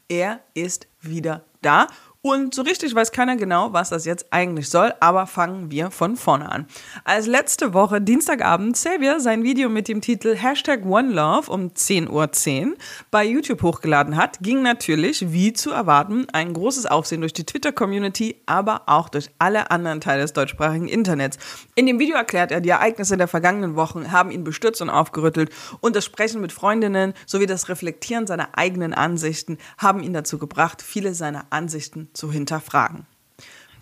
Er 0.07 0.39
ist 0.53 0.87
wieder 1.01 1.43
da 1.61 1.87
und 2.21 2.53
so 2.53 2.63
richtig 2.63 2.93
weiß 2.93 3.13
keiner 3.13 3.37
genau, 3.37 3.71
was 3.71 3.89
das 3.89 4.03
jetzt 4.03 4.27
eigentlich 4.31 4.69
soll, 4.69 4.93
aber 4.99 5.25
fangen 5.25 5.71
wir 5.71 5.89
von 5.89 6.17
vorne 6.17 6.51
an. 6.51 6.67
Als 7.05 7.27
letzte 7.27 7.73
Woche, 7.73 8.01
Dienstagabend, 8.01 8.73
Xavier 8.73 9.21
sein 9.21 9.43
Video 9.43 9.69
mit 9.69 9.87
dem 9.87 10.01
Titel 10.01 10.35
Hashtag 10.35 10.85
OneLove 10.85 11.49
um 11.49 11.69
10.10 11.69 12.09
Uhr 12.09 12.25
.10 12.25 12.71
bei 13.09 13.23
YouTube 13.23 13.63
hochgeladen 13.63 14.17
hat, 14.17 14.39
ging 14.41 14.61
natürlich, 14.61 15.31
wie 15.31 15.53
zu 15.53 15.71
erwarten, 15.71 16.27
ein 16.33 16.51
großes 16.51 16.87
Aufsehen 16.87 17.21
durch 17.21 17.31
die 17.31 17.45
Twitter-Community, 17.45 18.41
aber 18.45 18.81
auch 18.87 19.07
durch 19.07 19.29
alle 19.39 19.71
anderen 19.71 20.01
Teile 20.01 20.23
des 20.23 20.33
deutschsprachigen 20.33 20.89
Internets. 20.89 21.37
In 21.75 21.85
dem 21.85 21.99
Video 21.99 22.17
erklärt 22.17 22.51
er, 22.51 22.59
die 22.59 22.69
Ereignisse 22.69 23.15
der 23.15 23.29
vergangenen 23.29 23.77
Wochen 23.77 24.11
haben 24.11 24.31
ihn 24.31 24.43
bestürzt 24.43 24.81
und 24.81 24.89
aufgerüttelt 24.89 25.51
und 25.79 25.95
das 25.95 26.03
Sprechen 26.03 26.41
mit 26.41 26.51
Freundinnen 26.51 27.13
sowie 27.25 27.45
das 27.45 27.69
Reflektieren 27.69 28.27
seiner 28.27 28.57
eigenen 28.57 28.93
Ansichten 28.93 29.57
haben 29.77 30.03
ihn 30.03 30.11
dazu 30.11 30.37
gebracht, 30.37 30.81
viele 30.81 31.13
seiner 31.13 31.45
Ansichten 31.51 32.08
zu 32.13 32.31
hinterfragen. 32.31 33.05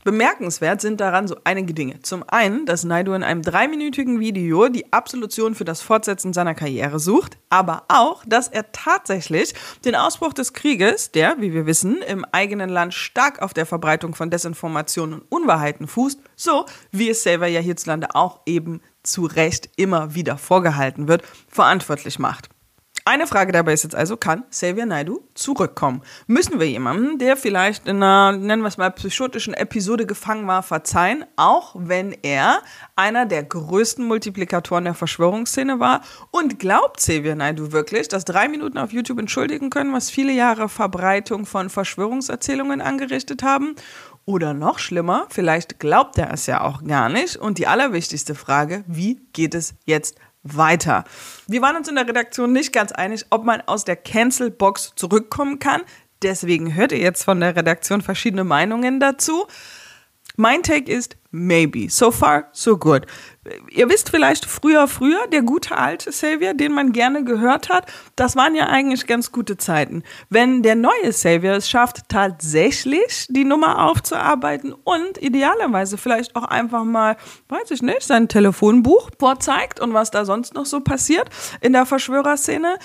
Bemerkenswert 0.07 0.79
sind 0.79 1.01
daran 1.01 1.27
so 1.27 1.35
einige 1.43 1.73
Dinge. 1.73 2.01
Zum 2.01 2.23
einen, 2.29 2.65
dass 2.65 2.85
Naidu 2.85 3.11
in 3.11 3.23
einem 3.23 3.41
dreiminütigen 3.41 4.21
Video 4.21 4.69
die 4.69 4.93
Absolution 4.93 5.53
für 5.53 5.65
das 5.65 5.81
Fortsetzen 5.81 6.31
seiner 6.31 6.55
Karriere 6.55 6.97
sucht, 6.97 7.37
aber 7.49 7.83
auch, 7.89 8.23
dass 8.25 8.47
er 8.47 8.71
tatsächlich 8.71 9.53
den 9.83 9.95
Ausbruch 9.95 10.31
des 10.31 10.53
Krieges, 10.53 11.11
der, 11.11 11.41
wie 11.41 11.51
wir 11.51 11.65
wissen, 11.65 12.01
im 12.03 12.23
eigenen 12.31 12.69
Land 12.69 12.93
stark 12.93 13.41
auf 13.41 13.53
der 13.53 13.65
Verbreitung 13.65 14.15
von 14.15 14.29
Desinformationen 14.29 15.19
und 15.19 15.29
Unwahrheiten 15.29 15.89
fußt, 15.89 16.21
so 16.37 16.65
wie 16.91 17.09
es 17.09 17.23
selber 17.23 17.47
ja 17.47 17.59
hierzulande 17.59 18.15
auch 18.15 18.39
eben 18.45 18.79
zu 19.03 19.25
Recht 19.25 19.69
immer 19.75 20.15
wieder 20.15 20.37
vorgehalten 20.37 21.09
wird, 21.09 21.23
verantwortlich 21.49 22.17
macht. 22.17 22.47
Eine 23.07 23.25
Frage 23.25 23.53
dabei 23.53 23.71
ist 23.71 23.83
jetzt 23.83 23.95
also, 23.95 24.17
kann 24.17 24.43
Xavier 24.49 24.85
Naidu 24.85 25.21
zurückkommen? 25.33 26.01
Müssen 26.25 26.59
wir 26.59 26.69
jemanden, 26.69 27.19
der 27.19 27.37
vielleicht 27.37 27.87
in 27.87 28.03
einer, 28.03 28.37
nennen 28.37 28.63
wir 28.63 28.67
es 28.67 28.77
mal, 28.77 28.91
psychotischen 28.91 29.53
Episode 29.53 30.05
gefangen 30.05 30.45
war, 30.45 30.61
verzeihen, 30.61 31.23
auch 31.37 31.73
wenn 31.79 32.11
er 32.21 32.61
einer 32.97 33.25
der 33.25 33.43
größten 33.43 34.05
Multiplikatoren 34.05 34.83
der 34.83 34.93
Verschwörungsszene 34.93 35.79
war? 35.79 36.01
Und 36.31 36.59
glaubt 36.59 36.97
Xavier 36.97 37.35
Naidu 37.35 37.71
wirklich, 37.71 38.09
dass 38.09 38.25
drei 38.25 38.49
Minuten 38.49 38.77
auf 38.77 38.91
YouTube 38.91 39.19
entschuldigen 39.19 39.69
können, 39.69 39.93
was 39.93 40.09
viele 40.09 40.33
Jahre 40.33 40.67
Verbreitung 40.67 41.45
von 41.45 41.69
Verschwörungserzählungen 41.69 42.81
angerichtet 42.81 43.41
haben? 43.41 43.77
Oder 44.25 44.53
noch 44.53 44.79
schlimmer, 44.79 45.27
vielleicht 45.29 45.79
glaubt 45.79 46.17
er 46.17 46.33
es 46.33 46.45
ja 46.45 46.59
auch 46.59 46.83
gar 46.83 47.07
nicht. 47.07 47.37
Und 47.37 47.57
die 47.57 47.67
allerwichtigste 47.67 48.35
Frage, 48.35 48.83
wie 48.85 49.21
geht 49.31 49.55
es 49.55 49.75
jetzt 49.85 50.17
weiter. 50.55 51.03
Wir 51.47 51.61
waren 51.61 51.75
uns 51.75 51.87
in 51.87 51.95
der 51.95 52.07
Redaktion 52.07 52.53
nicht 52.53 52.71
ganz 52.73 52.91
einig, 52.91 53.25
ob 53.29 53.43
man 53.43 53.61
aus 53.61 53.83
der 53.83 53.95
Cancel-Box 53.95 54.93
zurückkommen 54.95 55.59
kann. 55.59 55.81
Deswegen 56.21 56.75
hört 56.75 56.91
ihr 56.91 56.99
jetzt 56.99 57.23
von 57.23 57.39
der 57.39 57.55
Redaktion 57.55 58.01
verschiedene 58.01 58.43
Meinungen 58.43 58.99
dazu. 58.99 59.47
Mein 60.39 60.61
Take 60.61 60.91
ist 60.91 61.17
maybe. 61.31 61.89
So 61.89 62.11
far, 62.11 62.45
so 62.51 62.77
good. 62.77 63.05
Ihr 63.71 63.89
wisst 63.89 64.09
vielleicht 64.09 64.45
früher, 64.45 64.87
früher, 64.87 65.27
der 65.27 65.41
gute 65.41 65.77
alte 65.77 66.11
Savior, 66.11 66.53
den 66.53 66.73
man 66.73 66.91
gerne 66.91 67.23
gehört 67.23 67.69
hat, 67.69 67.85
das 68.15 68.35
waren 68.35 68.55
ja 68.55 68.67
eigentlich 68.67 69.07
ganz 69.07 69.31
gute 69.31 69.57
Zeiten. 69.57 70.03
Wenn 70.29 70.63
der 70.63 70.75
neue 70.75 71.11
Savior 71.11 71.55
es 71.55 71.69
schafft, 71.69 72.09
tatsächlich 72.09 73.25
die 73.29 73.45
Nummer 73.45 73.85
aufzuarbeiten 73.85 74.73
und 74.83 75.17
idealerweise 75.19 75.97
vielleicht 75.97 76.35
auch 76.35 76.43
einfach 76.43 76.83
mal, 76.83 77.15
weiß 77.49 77.71
ich 77.71 77.81
nicht, 77.81 78.03
sein 78.03 78.27
Telefonbuch 78.27 79.09
vorzeigt 79.17 79.79
und 79.79 79.93
was 79.93 80.11
da 80.11 80.25
sonst 80.25 80.53
noch 80.53 80.65
so 80.65 80.81
passiert 80.81 81.29
in 81.61 81.73
der 81.73 81.85
Verschwörerszene, 81.85 82.77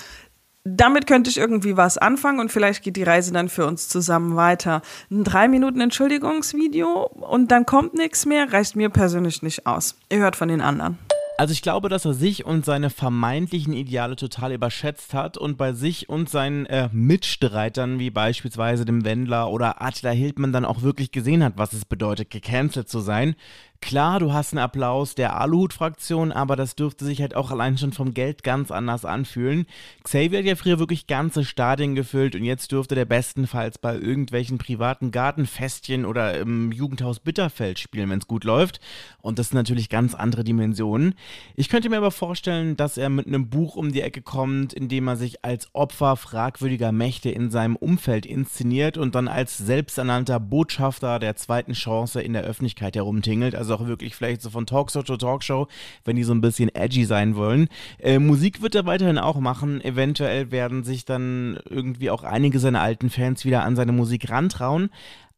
damit 0.65 1.07
könnte 1.07 1.29
ich 1.29 1.37
irgendwie 1.37 1.75
was 1.75 1.97
anfangen 1.97 2.39
und 2.39 2.51
vielleicht 2.51 2.83
geht 2.83 2.95
die 2.95 3.03
Reise 3.03 3.33
dann 3.33 3.49
für 3.49 3.65
uns 3.65 3.89
zusammen 3.89 4.35
weiter. 4.35 4.81
Ein 5.11 5.23
drei 5.23 5.47
Minuten 5.47 5.81
Entschuldigungsvideo 5.81 7.05
und 7.05 7.51
dann 7.51 7.65
kommt 7.65 7.93
nichts 7.95 8.25
mehr, 8.25 8.51
reicht 8.51 8.75
mir 8.75 8.89
persönlich 8.89 9.41
nicht 9.41 9.67
aus. 9.67 9.95
Ihr 10.09 10.19
hört 10.19 10.35
von 10.35 10.47
den 10.47 10.61
anderen. 10.61 10.97
Also 11.35 11.51
ich 11.51 11.63
glaube, 11.63 11.89
dass 11.89 12.05
er 12.05 12.13
sich 12.13 12.45
und 12.45 12.63
seine 12.63 12.91
vermeintlichen 12.91 13.73
Ideale 13.73 14.15
total 14.15 14.53
überschätzt 14.53 15.13
hat 15.15 15.35
und 15.35 15.57
bei 15.57 15.73
sich 15.73 16.07
und 16.07 16.29
seinen 16.29 16.67
äh, 16.67 16.89
Mitstreitern, 16.91 17.97
wie 17.97 18.11
beispielsweise 18.11 18.85
dem 18.85 19.03
Wendler 19.03 19.49
oder 19.49 19.81
Attila 19.81 20.11
Hildmann, 20.11 20.53
dann 20.53 20.63
auch 20.63 20.83
wirklich 20.83 21.11
gesehen 21.11 21.43
hat, 21.43 21.53
was 21.57 21.73
es 21.73 21.85
bedeutet, 21.85 22.29
gecancelt 22.29 22.87
zu 22.87 22.99
sein. 22.99 23.35
Klar, 23.83 24.21
du 24.21 24.31
hast 24.31 24.53
einen 24.53 24.63
Applaus 24.63 25.13
der 25.13 25.37
Aluhut-Fraktion, 25.41 26.31
aber 26.31 26.55
das 26.55 26.77
dürfte 26.77 27.03
sich 27.03 27.19
halt 27.19 27.35
auch 27.35 27.51
allein 27.51 27.77
schon 27.77 27.91
vom 27.91 28.13
Geld 28.13 28.41
ganz 28.41 28.71
anders 28.71 29.03
anfühlen. 29.03 29.65
Xavier 30.03 30.39
hat 30.39 30.45
ja 30.45 30.55
früher 30.55 30.79
wirklich 30.79 31.05
ganze 31.05 31.43
Stadien 31.43 31.93
gefüllt 31.93 32.33
und 32.33 32.45
jetzt 32.45 32.71
dürfte 32.71 32.95
der 32.95 33.03
bestenfalls 33.03 33.77
bei 33.77 33.95
irgendwelchen 33.95 34.57
privaten 34.57 35.11
Gartenfestchen 35.11 36.05
oder 36.05 36.39
im 36.39 36.71
Jugendhaus 36.71 37.19
Bitterfeld 37.19 37.77
spielen, 37.77 38.09
wenn 38.09 38.19
es 38.19 38.27
gut 38.27 38.45
läuft. 38.45 38.79
Und 39.21 39.37
das 39.37 39.49
sind 39.49 39.57
natürlich 39.57 39.89
ganz 39.89 40.15
andere 40.15 40.45
Dimensionen. 40.45 41.15
Ich 41.57 41.67
könnte 41.67 41.89
mir 41.89 41.97
aber 41.97 42.11
vorstellen, 42.11 42.77
dass 42.77 42.97
er 42.97 43.09
mit 43.09 43.27
einem 43.27 43.49
Buch 43.49 43.75
um 43.75 43.91
die 43.91 44.01
Ecke 44.01 44.21
kommt, 44.21 44.71
in 44.71 44.87
dem 44.87 45.09
er 45.09 45.17
sich 45.17 45.43
als 45.43 45.67
Opfer 45.73 46.15
fragwürdiger 46.15 46.93
Mächte 46.93 47.31
in 47.31 47.51
seinem 47.51 47.75
Umfeld 47.75 48.25
inszeniert 48.25 48.97
und 48.97 49.13
dann 49.13 49.27
als 49.27 49.57
selbsternannter 49.57 50.39
Botschafter 50.39 51.19
der 51.19 51.35
zweiten 51.35 51.73
Chance 51.73 52.21
in 52.21 52.31
der 52.31 52.43
Öffentlichkeit 52.43 52.95
herumtingelt. 52.95 53.55
Also 53.55 53.72
auch 53.73 53.87
wirklich 53.87 54.15
vielleicht 54.15 54.41
so 54.41 54.49
von 54.49 54.65
Talkshow 54.65 55.03
zu 55.03 55.17
Talkshow, 55.17 55.67
wenn 56.05 56.15
die 56.15 56.23
so 56.23 56.33
ein 56.33 56.41
bisschen 56.41 56.73
edgy 56.73 57.05
sein 57.05 57.35
wollen. 57.35 57.67
Äh, 57.99 58.19
Musik 58.19 58.61
wird 58.61 58.75
er 58.75 58.85
weiterhin 58.85 59.17
auch 59.17 59.39
machen. 59.39 59.81
Eventuell 59.81 60.51
werden 60.51 60.83
sich 60.83 61.05
dann 61.05 61.59
irgendwie 61.69 62.09
auch 62.09 62.23
einige 62.23 62.59
seiner 62.59 62.81
alten 62.81 63.09
Fans 63.09 63.45
wieder 63.45 63.63
an 63.63 63.75
seine 63.75 63.91
Musik 63.91 64.29
rantrauen. 64.29 64.89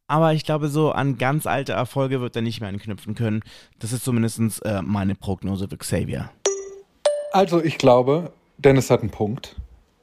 Aber 0.08 0.32
ich 0.32 0.44
glaube, 0.44 0.68
so 0.68 0.92
an 0.92 1.18
ganz 1.18 1.46
alte 1.46 1.72
Erfolge 1.72 2.20
wird 2.20 2.36
er 2.36 2.42
nicht 2.42 2.60
mehr 2.60 2.68
anknüpfen 2.68 3.14
können. 3.14 3.42
Das 3.80 3.92
ist 3.92 4.04
zumindest 4.04 4.64
äh, 4.64 4.82
meine 4.82 5.14
Prognose 5.14 5.68
für 5.68 5.76
Xavier. 5.76 6.30
Also 7.32 7.62
ich 7.62 7.76
glaube, 7.76 8.32
Dennis 8.58 8.90
hat 8.90 9.00
einen 9.00 9.10
Punkt. 9.10 9.56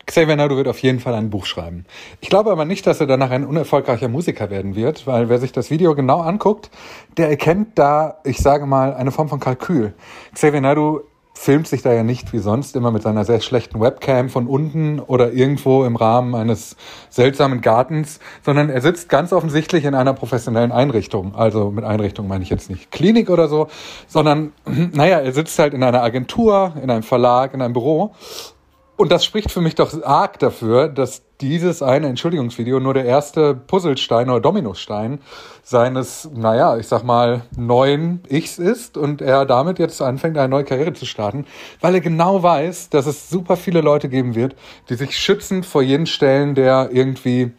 Xavier 0.05 0.35
Naidoo 0.35 0.57
wird 0.57 0.67
auf 0.67 0.79
jeden 0.79 0.99
Fall 0.99 1.13
ein 1.13 1.29
Buch 1.29 1.45
schreiben. 1.45 1.85
Ich 2.19 2.29
glaube 2.29 2.51
aber 2.51 2.65
nicht, 2.65 2.85
dass 2.85 2.99
er 2.99 3.07
danach 3.07 3.31
ein 3.31 3.45
unerfolgreicher 3.45 4.09
Musiker 4.09 4.49
werden 4.49 4.75
wird, 4.75 5.07
weil 5.07 5.29
wer 5.29 5.39
sich 5.39 5.51
das 5.51 5.71
Video 5.71 5.95
genau 5.95 6.19
anguckt, 6.21 6.69
der 7.17 7.29
erkennt 7.29 7.79
da, 7.79 8.17
ich 8.23 8.39
sage 8.39 8.65
mal, 8.65 8.93
eine 8.93 9.11
Form 9.11 9.29
von 9.29 9.39
Kalkül. 9.39 9.93
Xavier 10.33 10.61
Naidoo 10.61 11.01
filmt 11.33 11.67
sich 11.67 11.81
da 11.81 11.91
ja 11.91 12.03
nicht 12.03 12.31
wie 12.31 12.37
sonst 12.37 12.75
immer 12.75 12.91
mit 12.91 13.01
seiner 13.01 13.25
sehr 13.25 13.41
schlechten 13.41 13.79
Webcam 13.79 14.29
von 14.29 14.47
unten 14.47 14.99
oder 14.99 15.33
irgendwo 15.33 15.83
im 15.83 15.95
Rahmen 15.95 16.35
eines 16.35 16.75
seltsamen 17.09 17.61
Gartens, 17.61 18.19
sondern 18.43 18.69
er 18.69 18.81
sitzt 18.81 19.09
ganz 19.09 19.33
offensichtlich 19.33 19.85
in 19.85 19.95
einer 19.95 20.13
professionellen 20.13 20.71
Einrichtung. 20.71 21.35
Also 21.35 21.71
mit 21.71 21.83
Einrichtung 21.83 22.27
meine 22.27 22.43
ich 22.43 22.49
jetzt 22.49 22.69
nicht 22.69 22.91
Klinik 22.91 23.29
oder 23.29 23.47
so, 23.47 23.67
sondern, 24.07 24.53
naja, 24.65 25.19
er 25.19 25.33
sitzt 25.33 25.57
halt 25.57 25.73
in 25.73 25.83
einer 25.83 26.03
Agentur, 26.03 26.73
in 26.81 26.89
einem 26.89 27.03
Verlag, 27.03 27.53
in 27.53 27.61
einem 27.61 27.73
Büro 27.73 28.13
und 28.95 29.11
das 29.11 29.25
spricht 29.25 29.51
für 29.51 29.61
mich 29.61 29.75
doch 29.75 29.91
arg 30.03 30.39
dafür, 30.39 30.87
dass 30.87 31.23
dieses 31.41 31.81
eine 31.81 32.07
Entschuldigungsvideo 32.07 32.79
nur 32.79 32.93
der 32.93 33.05
erste 33.05 33.55
Puzzlestein 33.55 34.29
oder 34.29 34.39
Dominostein 34.39 35.19
seines, 35.63 36.29
naja, 36.33 36.77
ich 36.77 36.87
sag 36.87 37.03
mal, 37.03 37.41
neuen 37.57 38.21
Ichs 38.29 38.59
ist 38.59 38.95
und 38.97 39.21
er 39.21 39.45
damit 39.45 39.79
jetzt 39.79 40.01
anfängt, 40.01 40.37
eine 40.37 40.47
neue 40.47 40.63
Karriere 40.63 40.93
zu 40.93 41.05
starten, 41.05 41.45
weil 41.81 41.95
er 41.95 42.01
genau 42.01 42.43
weiß, 42.43 42.89
dass 42.89 43.07
es 43.07 43.29
super 43.29 43.57
viele 43.57 43.81
Leute 43.81 44.09
geben 44.09 44.35
wird, 44.35 44.55
die 44.89 44.95
sich 44.95 45.17
schützend 45.17 45.65
vor 45.65 45.81
jeden 45.81 46.05
stellen, 46.05 46.55
der 46.55 46.89
irgendwie 46.91 47.51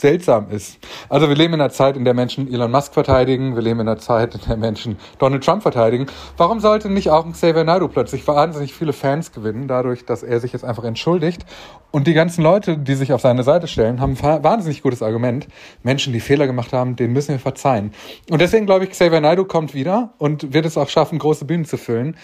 seltsam 0.00 0.50
ist. 0.50 0.78
Also 1.08 1.28
wir 1.28 1.36
leben 1.36 1.54
in 1.54 1.60
einer 1.60 1.70
Zeit, 1.70 1.96
in 1.96 2.04
der 2.04 2.14
Menschen 2.14 2.52
Elon 2.52 2.70
Musk 2.70 2.94
verteidigen, 2.94 3.54
wir 3.54 3.62
leben 3.62 3.80
in 3.80 3.88
einer 3.88 3.98
Zeit, 3.98 4.34
in 4.34 4.40
der 4.46 4.56
Menschen 4.56 4.98
Donald 5.18 5.44
Trump 5.44 5.62
verteidigen. 5.62 6.06
Warum 6.36 6.60
sollte 6.60 6.90
nicht 6.90 7.10
auch 7.10 7.24
ein 7.24 7.32
Xavier 7.32 7.64
Naidoo 7.64 7.88
plötzlich 7.88 8.26
wahnsinnig 8.26 8.74
viele 8.74 8.92
Fans 8.92 9.32
gewinnen, 9.32 9.68
dadurch, 9.68 10.04
dass 10.04 10.22
er 10.22 10.40
sich 10.40 10.52
jetzt 10.52 10.64
einfach 10.64 10.84
entschuldigt? 10.84 11.46
Und 11.92 12.08
die 12.08 12.14
ganzen 12.14 12.42
Leute, 12.42 12.76
die 12.76 12.94
sich 12.96 13.12
auf 13.12 13.20
seine 13.20 13.44
Seite 13.44 13.68
stellen, 13.68 14.00
haben 14.00 14.16
ein 14.20 14.44
wahnsinnig 14.44 14.82
gutes 14.82 15.00
Argument. 15.00 15.46
Menschen, 15.84 16.12
die 16.12 16.20
Fehler 16.20 16.46
gemacht 16.46 16.72
haben, 16.72 16.96
denen 16.96 17.12
müssen 17.12 17.28
wir 17.28 17.38
verzeihen. 17.38 17.92
Und 18.30 18.40
deswegen 18.40 18.66
glaube 18.66 18.84
ich, 18.84 18.90
Xavier 18.90 19.20
Naidoo 19.20 19.44
kommt 19.44 19.74
wieder 19.74 20.12
und 20.18 20.52
wird 20.52 20.66
es 20.66 20.76
auch 20.76 20.88
schaffen, 20.88 21.20
große 21.20 21.44
Bühnen 21.44 21.64
zu 21.66 21.76
füllen. 21.76 22.16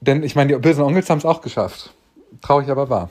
Denn 0.00 0.22
ich 0.22 0.36
meine, 0.36 0.52
die 0.52 0.58
bösen 0.60 0.84
Onkels 0.84 1.10
haben 1.10 1.18
es 1.18 1.24
auch 1.24 1.40
geschafft. 1.40 1.92
Traurig 2.40 2.68
aber 2.68 2.88
wahr. 2.88 3.10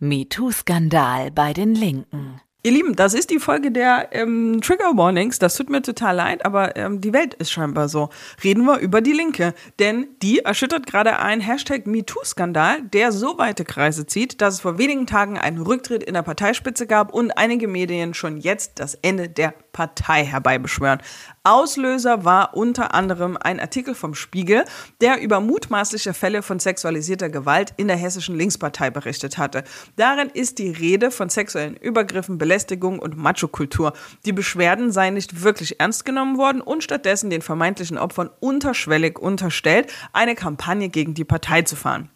MeToo-Skandal 0.00 1.30
bei 1.30 1.52
den 1.52 1.74
Linken. 1.74 2.40
Ihr 2.64 2.72
Lieben, 2.72 2.96
das 2.96 3.14
ist 3.14 3.30
die 3.30 3.38
Folge 3.38 3.70
der 3.70 4.08
ähm, 4.10 4.60
Trigger 4.60 4.96
Warnings. 4.96 5.38
Das 5.38 5.54
tut 5.54 5.70
mir 5.70 5.80
total 5.80 6.16
leid, 6.16 6.44
aber 6.44 6.74
ähm, 6.74 7.00
die 7.00 7.12
Welt 7.12 7.34
ist 7.34 7.52
scheinbar 7.52 7.88
so. 7.88 8.08
Reden 8.42 8.64
wir 8.64 8.78
über 8.80 9.00
die 9.00 9.12
Linke. 9.12 9.54
Denn 9.78 10.08
die 10.22 10.40
erschüttert 10.40 10.84
gerade 10.84 11.20
ein 11.20 11.40
Hashtag 11.40 11.86
MeToo-Skandal, 11.86 12.82
der 12.82 13.12
so 13.12 13.38
weite 13.38 13.64
Kreise 13.64 14.06
zieht, 14.06 14.40
dass 14.40 14.54
es 14.54 14.60
vor 14.60 14.76
wenigen 14.76 15.06
Tagen 15.06 15.38
einen 15.38 15.58
Rücktritt 15.58 16.02
in 16.02 16.14
der 16.14 16.22
Parteispitze 16.22 16.88
gab 16.88 17.14
und 17.14 17.30
einige 17.30 17.68
Medien 17.68 18.12
schon 18.12 18.38
jetzt 18.38 18.80
das 18.80 18.96
Ende 18.96 19.28
der 19.28 19.54
Partei 19.70 20.24
herbeibeschwören. 20.24 21.00
Auslöser 21.48 22.26
war 22.26 22.54
unter 22.54 22.92
anderem 22.92 23.38
ein 23.40 23.58
Artikel 23.58 23.94
vom 23.94 24.14
Spiegel, 24.14 24.66
der 25.00 25.22
über 25.22 25.40
mutmaßliche 25.40 26.12
Fälle 26.12 26.42
von 26.42 26.58
sexualisierter 26.58 27.30
Gewalt 27.30 27.72
in 27.78 27.88
der 27.88 27.96
hessischen 27.96 28.36
Linkspartei 28.36 28.90
berichtet 28.90 29.38
hatte. 29.38 29.64
Darin 29.96 30.28
ist 30.28 30.58
die 30.58 30.70
Rede 30.70 31.10
von 31.10 31.30
sexuellen 31.30 31.74
Übergriffen, 31.74 32.36
Belästigung 32.36 32.98
und 32.98 33.16
Machokultur. 33.16 33.94
Die 34.26 34.34
Beschwerden 34.34 34.92
seien 34.92 35.14
nicht 35.14 35.42
wirklich 35.42 35.80
ernst 35.80 36.04
genommen 36.04 36.36
worden 36.36 36.60
und 36.60 36.84
stattdessen 36.84 37.30
den 37.30 37.40
vermeintlichen 37.40 37.96
Opfern 37.96 38.28
unterschwellig 38.40 39.18
unterstellt, 39.18 39.90
eine 40.12 40.34
Kampagne 40.34 40.90
gegen 40.90 41.14
die 41.14 41.24
Partei 41.24 41.62
zu 41.62 41.76
fahren. 41.76 42.10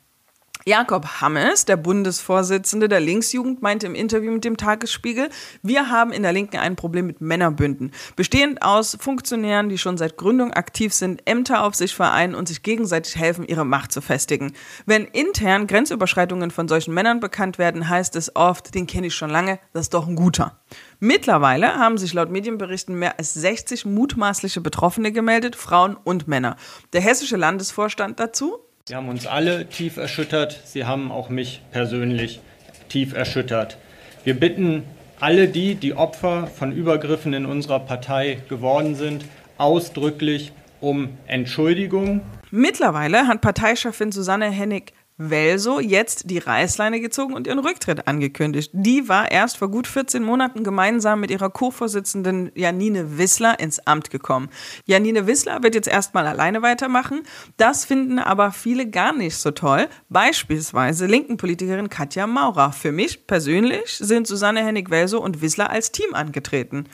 Jakob 0.64 1.20
Hammes, 1.20 1.64
der 1.64 1.76
Bundesvorsitzende 1.76 2.88
der 2.88 3.00
Linksjugend, 3.00 3.62
meinte 3.62 3.86
im 3.86 3.96
Interview 3.96 4.30
mit 4.30 4.44
dem 4.44 4.56
Tagesspiegel, 4.56 5.28
wir 5.62 5.90
haben 5.90 6.12
in 6.12 6.22
der 6.22 6.32
Linken 6.32 6.58
ein 6.58 6.76
Problem 6.76 7.08
mit 7.08 7.20
Männerbünden, 7.20 7.90
bestehend 8.14 8.62
aus 8.62 8.96
Funktionären, 9.00 9.68
die 9.68 9.78
schon 9.78 9.98
seit 9.98 10.16
Gründung 10.16 10.52
aktiv 10.52 10.94
sind, 10.94 11.22
Ämter 11.24 11.64
auf 11.64 11.74
sich 11.74 11.96
vereinen 11.96 12.36
und 12.36 12.46
sich 12.46 12.62
gegenseitig 12.62 13.16
helfen, 13.16 13.44
ihre 13.44 13.64
Macht 13.64 13.90
zu 13.90 14.00
festigen. 14.00 14.52
Wenn 14.86 15.04
intern 15.04 15.66
Grenzüberschreitungen 15.66 16.52
von 16.52 16.68
solchen 16.68 16.94
Männern 16.94 17.18
bekannt 17.18 17.58
werden, 17.58 17.88
heißt 17.88 18.14
es 18.14 18.36
oft, 18.36 18.72
den 18.74 18.86
kenne 18.86 19.08
ich 19.08 19.16
schon 19.16 19.30
lange, 19.30 19.58
das 19.72 19.86
ist 19.86 19.94
doch 19.94 20.06
ein 20.06 20.14
guter. 20.14 20.60
Mittlerweile 21.00 21.74
haben 21.74 21.98
sich 21.98 22.14
laut 22.14 22.30
Medienberichten 22.30 22.96
mehr 22.96 23.18
als 23.18 23.34
60 23.34 23.84
mutmaßliche 23.84 24.60
Betroffene 24.60 25.10
gemeldet, 25.10 25.56
Frauen 25.56 25.96
und 25.96 26.28
Männer. 26.28 26.54
Der 26.92 27.00
hessische 27.00 27.36
Landesvorstand 27.36 28.20
dazu, 28.20 28.60
Sie 28.88 28.96
haben 28.96 29.08
uns 29.08 29.28
alle 29.28 29.68
tief 29.68 29.96
erschüttert. 29.96 30.60
Sie 30.64 30.84
haben 30.84 31.12
auch 31.12 31.28
mich 31.28 31.62
persönlich 31.70 32.40
tief 32.88 33.14
erschüttert. 33.14 33.78
Wir 34.24 34.34
bitten 34.34 34.82
alle 35.20 35.46
die, 35.46 35.76
die 35.76 35.94
Opfer 35.94 36.48
von 36.48 36.72
Übergriffen 36.72 37.32
in 37.32 37.46
unserer 37.46 37.78
Partei 37.78 38.38
geworden 38.48 38.96
sind, 38.96 39.24
ausdrücklich 39.56 40.50
um 40.80 41.16
Entschuldigung. 41.28 42.22
Mittlerweile 42.50 43.28
hat 43.28 43.40
Parteichefin 43.40 44.10
Susanne 44.10 44.50
Hennig 44.50 44.92
Welso 45.30 45.80
jetzt 45.80 46.30
die 46.30 46.38
Reißleine 46.38 47.00
gezogen 47.00 47.34
und 47.34 47.46
ihren 47.46 47.58
Rücktritt 47.58 48.06
angekündigt. 48.08 48.70
Die 48.72 49.08
war 49.08 49.30
erst 49.30 49.58
vor 49.58 49.70
gut 49.70 49.86
14 49.86 50.22
Monaten 50.22 50.64
gemeinsam 50.64 51.20
mit 51.20 51.30
ihrer 51.30 51.50
Co-Vorsitzenden 51.50 52.50
Janine 52.54 53.18
Wissler 53.18 53.58
ins 53.60 53.78
Amt 53.86 54.10
gekommen. 54.10 54.48
Janine 54.86 55.26
Wissler 55.26 55.62
wird 55.62 55.74
jetzt 55.74 55.88
erstmal 55.88 56.26
alleine 56.26 56.62
weitermachen. 56.62 57.22
Das 57.56 57.84
finden 57.84 58.18
aber 58.18 58.52
viele 58.52 58.88
gar 58.88 59.12
nicht 59.12 59.36
so 59.36 59.50
toll. 59.50 59.88
Beispielsweise 60.08 61.06
linken 61.06 61.36
Politikerin 61.36 61.88
Katja 61.88 62.26
Maurer. 62.26 62.72
Für 62.72 62.92
mich 62.92 63.26
persönlich 63.26 63.96
sind 63.98 64.26
Susanne 64.26 64.64
Hennig-Welso 64.64 65.20
und 65.20 65.42
Wissler 65.42 65.70
als 65.70 65.92
Team 65.92 66.14
angetreten 66.14 66.86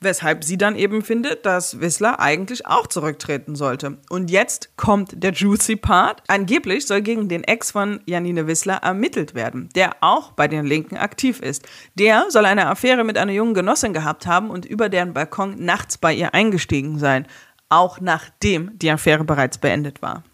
weshalb 0.00 0.44
sie 0.44 0.56
dann 0.56 0.76
eben 0.76 1.02
findet, 1.02 1.44
dass 1.44 1.80
Wissler 1.80 2.20
eigentlich 2.20 2.66
auch 2.66 2.86
zurücktreten 2.86 3.54
sollte. 3.54 3.98
Und 4.08 4.30
jetzt 4.30 4.76
kommt 4.76 5.22
der 5.22 5.32
juicy 5.32 5.76
Part. 5.76 6.22
Angeblich 6.28 6.86
soll 6.86 7.02
gegen 7.02 7.28
den 7.28 7.44
Ex 7.44 7.70
von 7.70 8.00
Janine 8.06 8.46
Wissler 8.46 8.76
ermittelt 8.76 9.34
werden, 9.34 9.68
der 9.74 9.96
auch 10.00 10.32
bei 10.32 10.48
den 10.48 10.64
Linken 10.64 10.96
aktiv 10.96 11.40
ist. 11.40 11.66
Der 11.94 12.26
soll 12.30 12.46
eine 12.46 12.66
Affäre 12.66 13.04
mit 13.04 13.18
einer 13.18 13.32
jungen 13.32 13.54
Genossin 13.54 13.92
gehabt 13.92 14.26
haben 14.26 14.50
und 14.50 14.64
über 14.64 14.88
deren 14.88 15.12
Balkon 15.12 15.62
nachts 15.62 15.98
bei 15.98 16.14
ihr 16.14 16.34
eingestiegen 16.34 16.98
sein, 16.98 17.26
auch 17.68 18.00
nachdem 18.00 18.78
die 18.78 18.90
Affäre 18.90 19.24
bereits 19.24 19.58
beendet 19.58 20.02
war. 20.02 20.24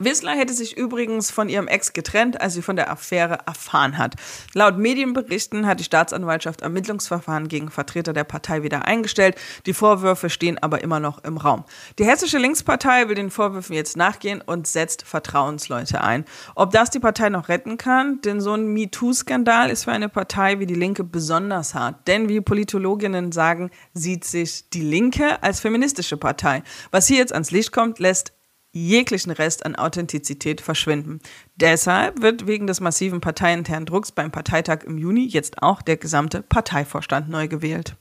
Wissler 0.00 0.36
hätte 0.36 0.54
sich 0.54 0.76
übrigens 0.76 1.32
von 1.32 1.48
ihrem 1.48 1.66
Ex 1.66 1.92
getrennt, 1.92 2.40
als 2.40 2.54
sie 2.54 2.62
von 2.62 2.76
der 2.76 2.88
Affäre 2.88 3.40
erfahren 3.46 3.98
hat. 3.98 4.14
Laut 4.54 4.78
Medienberichten 4.78 5.66
hat 5.66 5.80
die 5.80 5.84
Staatsanwaltschaft 5.84 6.60
Ermittlungsverfahren 6.60 7.48
gegen 7.48 7.68
Vertreter 7.68 8.12
der 8.12 8.22
Partei 8.22 8.62
wieder 8.62 8.84
eingestellt. 8.84 9.34
Die 9.66 9.74
Vorwürfe 9.74 10.30
stehen 10.30 10.56
aber 10.56 10.84
immer 10.84 11.00
noch 11.00 11.24
im 11.24 11.36
Raum. 11.36 11.64
Die 11.98 12.04
hessische 12.04 12.38
Linkspartei 12.38 13.08
will 13.08 13.16
den 13.16 13.32
Vorwürfen 13.32 13.74
jetzt 13.74 13.96
nachgehen 13.96 14.40
und 14.40 14.68
setzt 14.68 15.02
Vertrauensleute 15.02 16.00
ein. 16.00 16.24
Ob 16.54 16.70
das 16.70 16.90
die 16.90 17.00
Partei 17.00 17.28
noch 17.28 17.48
retten 17.48 17.76
kann? 17.76 18.20
Denn 18.20 18.40
so 18.40 18.54
ein 18.54 18.68
MeToo-Skandal 18.68 19.68
ist 19.68 19.82
für 19.82 19.92
eine 19.92 20.08
Partei 20.08 20.60
wie 20.60 20.66
die 20.66 20.74
Linke 20.76 21.02
besonders 21.02 21.74
hart. 21.74 22.06
Denn 22.06 22.28
wie 22.28 22.40
Politologinnen 22.40 23.32
sagen, 23.32 23.72
sieht 23.94 24.24
sich 24.24 24.70
die 24.70 24.82
Linke 24.82 25.42
als 25.42 25.58
feministische 25.58 26.16
Partei. 26.16 26.62
Was 26.92 27.08
hier 27.08 27.16
jetzt 27.16 27.32
ans 27.32 27.50
Licht 27.50 27.72
kommt, 27.72 27.98
lässt 27.98 28.37
jeglichen 28.72 29.32
Rest 29.32 29.64
an 29.64 29.76
Authentizität 29.76 30.60
verschwinden. 30.60 31.20
Deshalb 31.56 32.22
wird 32.22 32.46
wegen 32.46 32.66
des 32.66 32.80
massiven 32.80 33.20
parteiinternen 33.20 33.86
Drucks 33.86 34.12
beim 34.12 34.30
Parteitag 34.30 34.84
im 34.84 34.98
Juni 34.98 35.26
jetzt 35.26 35.62
auch 35.62 35.82
der 35.82 35.96
gesamte 35.96 36.42
Parteivorstand 36.42 37.28
neu 37.28 37.48
gewählt. 37.48 37.96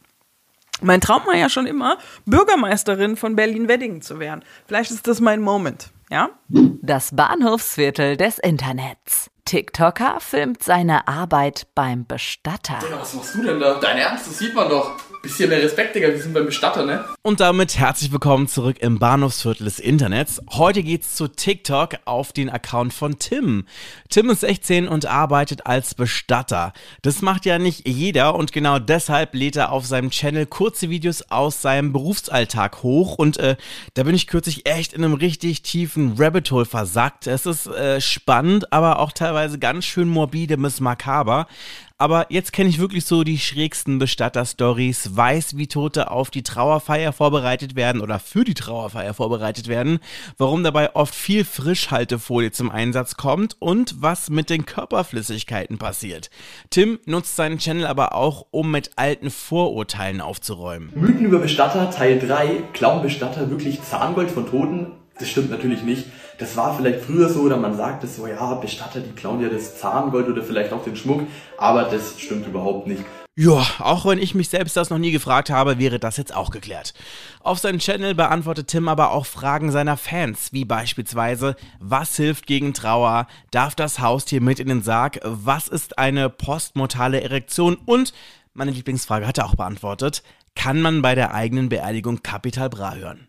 Mein 0.81 1.01
Traum 1.01 1.25
war 1.25 1.35
ja 1.35 1.49
schon 1.49 1.65
immer, 1.65 1.97
Bürgermeisterin 2.25 3.15
von 3.17 3.35
Berlin-Weddingen 3.35 4.01
zu 4.01 4.19
werden. 4.19 4.43
Vielleicht 4.67 4.91
ist 4.91 5.07
das 5.07 5.19
mein 5.19 5.41
Moment, 5.41 5.91
ja? 6.11 6.29
Das 6.49 7.15
Bahnhofsviertel 7.15 8.15
des 8.15 8.37
Internets. 8.37 9.31
TikToker 9.45 10.19
filmt 10.19 10.61
seine 10.61 11.07
Arbeit 11.07 11.67
beim 11.73 12.05
Bestatter. 12.05 12.77
Digga, 12.83 12.99
was 12.99 13.13
machst 13.13 13.33
du 13.33 13.43
denn 13.43 13.59
da? 13.59 13.79
Dein 13.79 13.97
Ernst, 13.97 14.27
das 14.27 14.37
sieht 14.37 14.53
man 14.53 14.69
doch. 14.69 14.97
Bisschen 15.27 15.49
mehr 15.49 15.61
Respekt, 15.61 15.93
Digga, 15.93 16.07
wir 16.07 16.21
sind 16.21 16.33
beim 16.33 16.45
Bestatter, 16.45 16.85
ne? 16.85 17.03
Und 17.21 17.41
damit 17.41 17.77
herzlich 17.77 18.13
willkommen 18.13 18.47
zurück 18.47 18.77
im 18.79 18.97
Bahnhofsviertel 18.97 19.65
des 19.65 19.77
Internets. 19.77 20.41
Heute 20.51 20.83
geht's 20.83 21.17
zu 21.17 21.27
TikTok 21.27 21.95
auf 22.05 22.31
den 22.31 22.49
Account 22.49 22.93
von 22.93 23.19
Tim. 23.19 23.65
Tim 24.09 24.29
ist 24.29 24.39
16 24.39 24.87
und 24.87 25.05
arbeitet 25.05 25.65
als 25.65 25.95
Bestatter. 25.95 26.71
Das 27.01 27.21
macht 27.21 27.45
ja 27.45 27.59
nicht 27.59 27.85
jeder 27.85 28.35
und 28.35 28.53
genau 28.53 28.79
deshalb 28.79 29.35
lädt 29.35 29.57
er 29.57 29.73
auf 29.73 29.85
seinem 29.85 30.11
Channel 30.11 30.45
kurze 30.45 30.89
Videos 30.89 31.29
aus 31.29 31.61
seinem 31.61 31.91
Berufsalltag 31.91 32.81
hoch 32.81 33.15
und 33.15 33.35
äh, 33.35 33.57
da 33.95 34.03
bin 34.03 34.15
ich 34.15 34.27
kürzlich 34.27 34.65
echt 34.65 34.93
in 34.93 35.03
einem 35.03 35.15
richtig 35.15 35.61
tiefen 35.61 36.15
Rabbit 36.17 36.49
Hole 36.51 36.63
versackt. 36.63 37.27
Es 37.27 37.45
ist 37.45 37.67
äh, 37.67 37.99
spannend, 37.99 38.71
aber 38.71 38.99
auch 38.99 39.11
teilweise 39.11 39.59
ganz 39.59 39.83
schön 39.83 40.07
morbide 40.07 40.57
bis 40.57 40.79
makaber. 40.79 41.47
Aber 41.99 42.27
jetzt 42.29 42.53
kenne 42.53 42.69
ich 42.69 42.77
wirklich 42.77 43.05
so 43.05 43.23
die 43.23 43.39
schrägsten 43.39 43.97
Bestatter-Stories, 43.97 45.15
weiß, 45.15 45.57
wie 45.57 45.65
Tote 45.65 46.11
auf 46.11 46.29
die 46.29 46.43
Trauerfeier 46.43 47.11
vorbereitet 47.11 47.75
werden 47.75 48.01
oder 48.01 48.19
für 48.19 48.43
die 48.43 48.53
Trauerfeier 48.53 49.15
vorbereitet 49.15 49.67
werden, 49.67 49.97
warum 50.37 50.63
dabei 50.63 50.95
oft 50.95 51.15
viel 51.15 51.43
Frischhaltefolie 51.43 52.51
zum 52.51 52.69
Einsatz 52.69 53.17
kommt 53.17 53.55
und 53.57 53.95
was 53.99 54.29
mit 54.29 54.51
den 54.51 54.67
Körperflüssigkeiten 54.67 55.79
passiert. 55.79 56.29
Tim 56.69 56.99
nutzt 57.05 57.35
seinen 57.35 57.57
Channel 57.57 57.87
aber 57.87 58.13
auch, 58.13 58.45
um 58.51 58.69
mit 58.69 58.91
alten 58.95 59.31
Vorurteilen 59.31 60.21
aufzuräumen. 60.21 60.91
Mythen 60.93 61.25
über 61.25 61.39
Bestatter 61.39 61.89
Teil 61.89 62.19
3. 62.19 62.61
Klauen 62.73 63.01
Bestatter 63.01 63.49
wirklich 63.49 63.81
Zahngold 63.81 64.29
von 64.29 64.45
Toten? 64.45 64.91
Das 65.17 65.29
stimmt 65.29 65.49
natürlich 65.49 65.81
nicht. 65.81 66.05
Das 66.39 66.55
war 66.55 66.77
vielleicht 66.77 67.01
früher 67.01 67.29
so, 67.29 67.41
oder 67.41 67.57
man 67.57 67.75
sagt 67.75 68.03
es 68.03 68.15
so, 68.15 68.27
ja, 68.27 68.53
Bestatter, 68.55 68.99
die 68.99 69.11
klauen 69.13 69.41
ja 69.41 69.49
das 69.49 69.79
Zahngold 69.79 70.27
oder 70.27 70.43
vielleicht 70.43 70.71
auch 70.71 70.83
den 70.83 70.95
Schmuck, 70.95 71.21
aber 71.57 71.85
das 71.85 72.19
stimmt 72.19 72.45
überhaupt 72.45 72.85
nicht. 72.85 73.03
Ja, 73.35 73.65
auch 73.79 74.05
wenn 74.05 74.17
ich 74.19 74.33
mich 74.33 74.49
selbst 74.49 74.77
das 74.77 74.89
noch 74.89 74.97
nie 74.97 75.11
gefragt 75.11 75.49
habe, 75.49 75.77
wäre 75.77 75.99
das 75.99 76.17
jetzt 76.17 76.35
auch 76.35 76.49
geklärt. 76.49 76.93
Auf 77.41 77.59
seinem 77.59 77.79
Channel 77.79 78.15
beantwortet 78.15 78.67
Tim 78.67 78.87
aber 78.87 79.11
auch 79.11 79.27
Fragen 79.27 79.71
seiner 79.71 79.97
Fans, 79.97 80.53
wie 80.53 80.65
beispielsweise, 80.65 81.55
was 81.79 82.15
hilft 82.15 82.47
gegen 82.47 82.73
Trauer, 82.73 83.27
darf 83.51 83.75
das 83.75 83.99
Haustier 83.99 84.41
mit 84.41 84.59
in 84.59 84.69
den 84.69 84.81
Sarg, 84.81 85.19
was 85.23 85.67
ist 85.67 85.97
eine 85.99 86.29
postmortale 86.29 87.21
Erektion 87.21 87.77
und, 87.85 88.13
meine 88.53 88.71
Lieblingsfrage 88.71 89.27
hat 89.27 89.37
er 89.37 89.45
auch 89.45 89.55
beantwortet, 89.55 90.23
kann 90.55 90.81
man 90.81 91.03
bei 91.03 91.13
der 91.13 91.33
eigenen 91.33 91.69
Beerdigung 91.69 92.23
Capital 92.23 92.69
Bra 92.69 92.95
hören? 92.95 93.27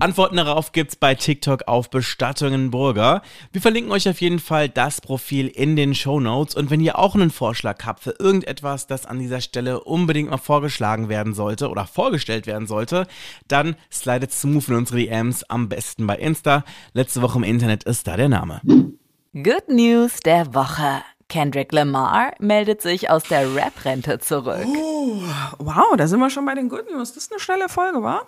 Antworten 0.00 0.36
darauf 0.36 0.72
gibt's 0.72 0.96
bei 0.96 1.14
TikTok 1.14 1.68
auf 1.68 1.88
Bestattungen 1.90 2.70
Burger. 2.70 3.22
Wir 3.52 3.60
verlinken 3.60 3.92
euch 3.92 4.08
auf 4.08 4.20
jeden 4.20 4.40
Fall 4.40 4.68
das 4.68 5.00
Profil 5.00 5.46
in 5.48 5.76
den 5.76 5.94
Show 5.94 6.20
Notes 6.20 6.54
und 6.54 6.70
wenn 6.70 6.80
ihr 6.80 6.98
auch 6.98 7.14
einen 7.14 7.30
Vorschlag 7.30 7.84
habt 7.84 8.00
für 8.00 8.14
irgendetwas, 8.18 8.86
das 8.86 9.06
an 9.06 9.18
dieser 9.18 9.40
Stelle 9.40 9.84
unbedingt 9.84 10.30
mal 10.30 10.38
vorgeschlagen 10.38 11.08
werden 11.08 11.34
sollte 11.34 11.68
oder 11.68 11.86
vorgestellt 11.86 12.46
werden 12.46 12.66
sollte, 12.66 13.06
dann 13.46 13.76
slidet 13.90 14.32
smooth 14.32 14.68
in 14.68 14.74
unsere 14.74 14.98
DMs, 14.98 15.44
am 15.44 15.68
besten 15.68 16.06
bei 16.06 16.16
Insta. 16.16 16.64
Letzte 16.92 17.22
Woche 17.22 17.38
im 17.38 17.44
Internet 17.44 17.84
ist 17.84 18.06
da 18.06 18.16
der 18.16 18.28
Name. 18.28 18.60
Good 19.32 19.68
News 19.68 20.20
der 20.20 20.54
Woche. 20.54 21.02
Kendrick 21.28 21.72
Lamar 21.72 22.32
meldet 22.38 22.82
sich 22.82 23.10
aus 23.10 23.24
der 23.24 23.54
Rap-Rente 23.54 24.18
zurück. 24.18 24.66
Oh, 24.66 25.22
wow, 25.58 25.96
da 25.96 26.06
sind 26.06 26.20
wir 26.20 26.30
schon 26.30 26.44
bei 26.44 26.54
den 26.54 26.68
Good 26.68 26.90
News. 26.90 27.12
Das 27.12 27.24
ist 27.24 27.32
eine 27.32 27.40
schnelle 27.40 27.68
Folge, 27.68 28.02
wa? 28.02 28.22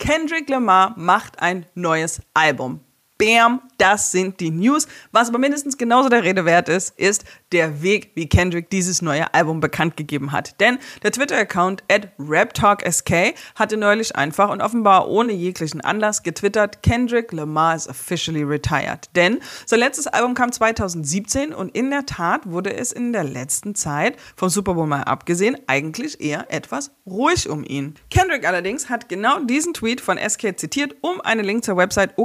Kendrick 0.00 0.48
Lamar 0.48 0.94
macht 0.96 1.40
ein 1.42 1.66
neues 1.74 2.22
Album. 2.32 2.80
Bam, 3.20 3.60
das 3.76 4.12
sind 4.12 4.40
die 4.40 4.50
News. 4.50 4.88
Was 5.12 5.28
aber 5.28 5.38
mindestens 5.38 5.76
genauso 5.76 6.08
der 6.08 6.24
Rede 6.24 6.46
wert 6.46 6.70
ist, 6.70 6.98
ist 6.98 7.24
der 7.52 7.82
Weg, 7.82 8.12
wie 8.14 8.26
Kendrick 8.26 8.70
dieses 8.70 9.02
neue 9.02 9.34
Album 9.34 9.60
bekannt 9.60 9.98
gegeben 9.98 10.32
hat. 10.32 10.58
Denn 10.58 10.78
der 11.02 11.12
Twitter-Account 11.12 11.84
at 11.92 12.08
RapTalkSK 12.18 13.34
hatte 13.56 13.76
neulich 13.76 14.16
einfach 14.16 14.48
und 14.48 14.62
offenbar 14.62 15.06
ohne 15.08 15.34
jeglichen 15.34 15.82
Anlass 15.82 16.22
getwittert, 16.22 16.82
Kendrick 16.82 17.30
Lamar 17.32 17.76
is 17.76 17.86
officially 17.86 18.42
retired. 18.42 19.10
Denn 19.14 19.40
sein 19.66 19.80
letztes 19.80 20.06
Album 20.06 20.32
kam 20.32 20.50
2017 20.50 21.52
und 21.52 21.76
in 21.76 21.90
der 21.90 22.06
Tat 22.06 22.50
wurde 22.50 22.72
es 22.72 22.90
in 22.90 23.12
der 23.12 23.24
letzten 23.24 23.74
Zeit, 23.74 24.16
vom 24.34 24.48
Super 24.48 24.72
Bowl 24.72 24.86
mal 24.86 25.02
abgesehen, 25.02 25.58
eigentlich 25.66 26.22
eher 26.22 26.50
etwas 26.50 26.90
ruhig 27.04 27.50
um 27.50 27.64
ihn. 27.64 27.96
Kendrick 28.08 28.46
allerdings 28.46 28.88
hat 28.88 29.10
genau 29.10 29.40
diesen 29.40 29.74
Tweet 29.74 30.00
von 30.00 30.16
SK 30.16 30.58
zitiert, 30.58 30.96
um 31.02 31.20
einen 31.20 31.44
Link 31.44 31.64
zur 31.64 31.76
Website 31.76 32.16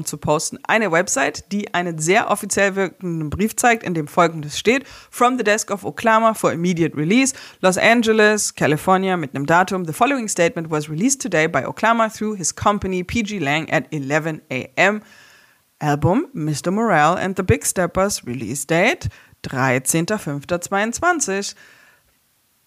oklama.com 0.00 0.04
zu 0.04 0.16
posten. 0.16 0.58
Eine 0.64 0.90
Website, 0.90 1.50
die 1.52 1.72
einen 1.74 1.98
sehr 1.98 2.30
offiziell 2.30 2.76
wirkenden 2.76 3.30
Brief 3.30 3.56
zeigt, 3.56 3.82
in 3.82 3.94
dem 3.94 4.08
folgendes 4.08 4.58
steht: 4.58 4.86
From 5.10 5.38
the 5.38 5.44
desk 5.44 5.70
of 5.70 5.84
Oklama 5.84 6.34
for 6.34 6.52
immediate 6.52 6.96
release, 6.96 7.34
Los 7.60 7.78
Angeles, 7.78 8.54
California, 8.54 9.16
mit 9.16 9.34
einem 9.34 9.46
Datum. 9.46 9.84
The 9.84 9.92
following 9.92 10.28
statement 10.28 10.70
was 10.70 10.88
released 10.88 11.22
today 11.22 11.48
by 11.48 11.64
Oklama 11.64 12.12
through 12.12 12.36
his 12.36 12.54
company 12.54 13.04
PG 13.04 13.38
Lang 13.38 13.70
at 13.70 13.86
11 13.90 14.42
a.m. 14.50 15.02
Album 15.80 16.26
Mr. 16.34 16.70
Morale 16.70 17.18
and 17.18 17.36
the 17.36 17.42
Big 17.42 17.64
Steppers, 17.64 18.26
Release 18.26 18.66
Date 18.66 19.08
13.05.22. 19.44 21.54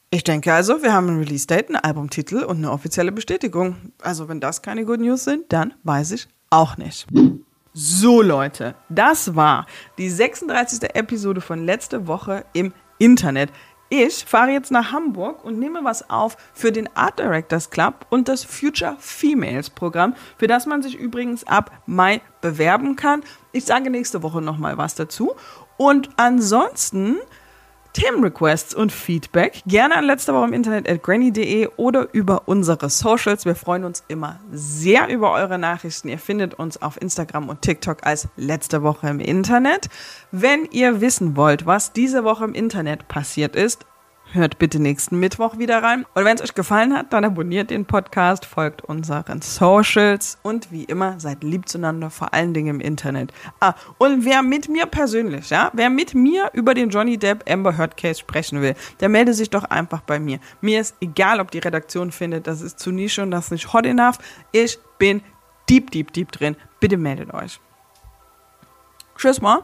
Ich 0.09 0.23
denke 0.23 0.53
also, 0.53 0.83
wir 0.83 0.93
haben 0.93 1.09
ein 1.09 1.17
Release-Date, 1.17 1.69
einen 1.69 1.77
Albumtitel 1.77 2.43
und 2.43 2.57
eine 2.57 2.71
offizielle 2.71 3.11
Bestätigung. 3.11 3.93
Also 4.01 4.29
wenn 4.29 4.39
das 4.39 4.61
keine 4.61 4.85
Good 4.85 4.99
News 4.99 5.23
sind, 5.23 5.51
dann 5.51 5.73
weiß 5.83 6.11
ich 6.11 6.27
auch 6.53 6.77
nicht. 6.77 7.07
So 7.73 8.21
Leute, 8.21 8.75
das 8.87 9.35
war 9.35 9.65
die 9.97 10.09
36. 10.09 10.95
Episode 10.95 11.41
von 11.41 11.65
letzte 11.65 12.05
Woche 12.05 12.45
im 12.53 12.73
Internet. 12.99 13.49
Ich 13.89 14.25
fahre 14.25 14.51
jetzt 14.51 14.71
nach 14.71 14.91
Hamburg 14.91 15.43
und 15.43 15.57
nehme 15.57 15.83
was 15.83 16.09
auf 16.09 16.37
für 16.53 16.71
den 16.71 16.95
Art 16.95 17.17
Directors 17.17 17.71
Club 17.71 18.05
und 18.09 18.27
das 18.27 18.43
Future 18.43 18.95
Females 18.99 19.71
Programm, 19.71 20.15
für 20.37 20.47
das 20.47 20.67
man 20.67 20.83
sich 20.83 20.95
übrigens 20.95 21.43
ab 21.45 21.71
Mai 21.87 22.21
bewerben 22.41 22.95
kann. 22.95 23.23
Ich 23.51 23.65
sage 23.65 23.89
nächste 23.89 24.21
Woche 24.21 24.41
nochmal 24.41 24.77
was 24.77 24.93
dazu. 24.93 25.33
Und 25.77 26.09
ansonsten 26.17 27.17
Themenrequests 27.93 28.73
und 28.73 28.91
Feedback 28.91 29.61
gerne 29.67 29.95
an 29.95 30.05
letzte 30.05 30.33
Woche 30.33 30.45
im 30.45 30.53
Internet 30.53 30.89
at 30.89 31.03
granny.de 31.03 31.69
oder 31.77 32.07
über 32.11 32.43
unsere 32.47 32.89
Socials. 32.89 33.45
Wir 33.45 33.55
freuen 33.55 33.83
uns 33.83 34.03
immer 34.07 34.39
sehr 34.51 35.07
über 35.09 35.31
eure 35.31 35.59
Nachrichten. 35.59 36.09
Ihr 36.09 36.17
findet 36.19 36.55
uns 36.55 36.81
auf 36.81 36.99
Instagram 37.01 37.49
und 37.49 37.61
TikTok 37.61 38.05
als 38.05 38.27
letzte 38.35 38.81
Woche 38.83 39.07
im 39.07 39.19
Internet. 39.19 39.89
Wenn 40.31 40.65
ihr 40.71 41.01
wissen 41.01 41.37
wollt, 41.37 41.65
was 41.65 41.93
diese 41.93 42.23
Woche 42.23 42.45
im 42.45 42.53
Internet 42.53 43.07
passiert 43.07 43.55
ist, 43.55 43.85
Hört 44.33 44.57
bitte 44.57 44.79
nächsten 44.79 45.19
Mittwoch 45.19 45.59
wieder 45.59 45.83
rein. 45.83 46.07
Und 46.15 46.25
wenn 46.25 46.35
es 46.35 46.41
euch 46.41 46.55
gefallen 46.55 46.97
hat, 46.97 47.13
dann 47.13 47.23
abonniert 47.23 47.69
den 47.69 47.85
Podcast, 47.85 48.47
folgt 48.47 48.83
unseren 48.83 49.43
Socials 49.43 50.39
und 50.41 50.71
wie 50.71 50.85
immer 50.85 51.19
seid 51.19 51.43
lieb 51.43 51.69
zueinander, 51.69 52.09
vor 52.09 52.33
allen 52.33 52.51
Dingen 52.51 52.77
im 52.77 52.81
Internet. 52.81 53.31
Ah, 53.59 53.75
und 53.99 54.25
wer 54.25 54.41
mit 54.41 54.69
mir 54.69 54.87
persönlich, 54.87 55.51
ja, 55.51 55.69
wer 55.73 55.91
mit 55.91 56.15
mir 56.15 56.49
über 56.53 56.73
den 56.73 56.89
Johnny 56.89 57.15
Depp 57.15 57.47
Amber 57.47 57.77
Heard 57.77 57.95
Case 57.95 58.21
sprechen 58.21 58.59
will, 58.63 58.73
der 59.01 59.09
melde 59.09 59.35
sich 59.35 59.51
doch 59.51 59.65
einfach 59.65 60.01
bei 60.01 60.19
mir. 60.19 60.39
Mir 60.61 60.81
ist 60.81 60.95
egal, 60.99 61.39
ob 61.39 61.51
die 61.51 61.59
Redaktion 61.59 62.11
findet, 62.11 62.47
das 62.47 62.61
ist 62.61 62.79
zu 62.79 62.89
Nische 62.89 63.21
und 63.21 63.29
das 63.29 63.45
ist 63.45 63.51
nicht 63.51 63.71
hot 63.71 63.85
enough. 63.85 64.17
Ich 64.51 64.79
bin 64.97 65.21
deep, 65.69 65.91
deep, 65.91 66.11
deep 66.11 66.31
drin. 66.31 66.55
Bitte 66.79 66.97
meldet 66.97 67.31
euch. 67.35 67.59
Tschüss 69.15 69.41
mal. 69.41 69.63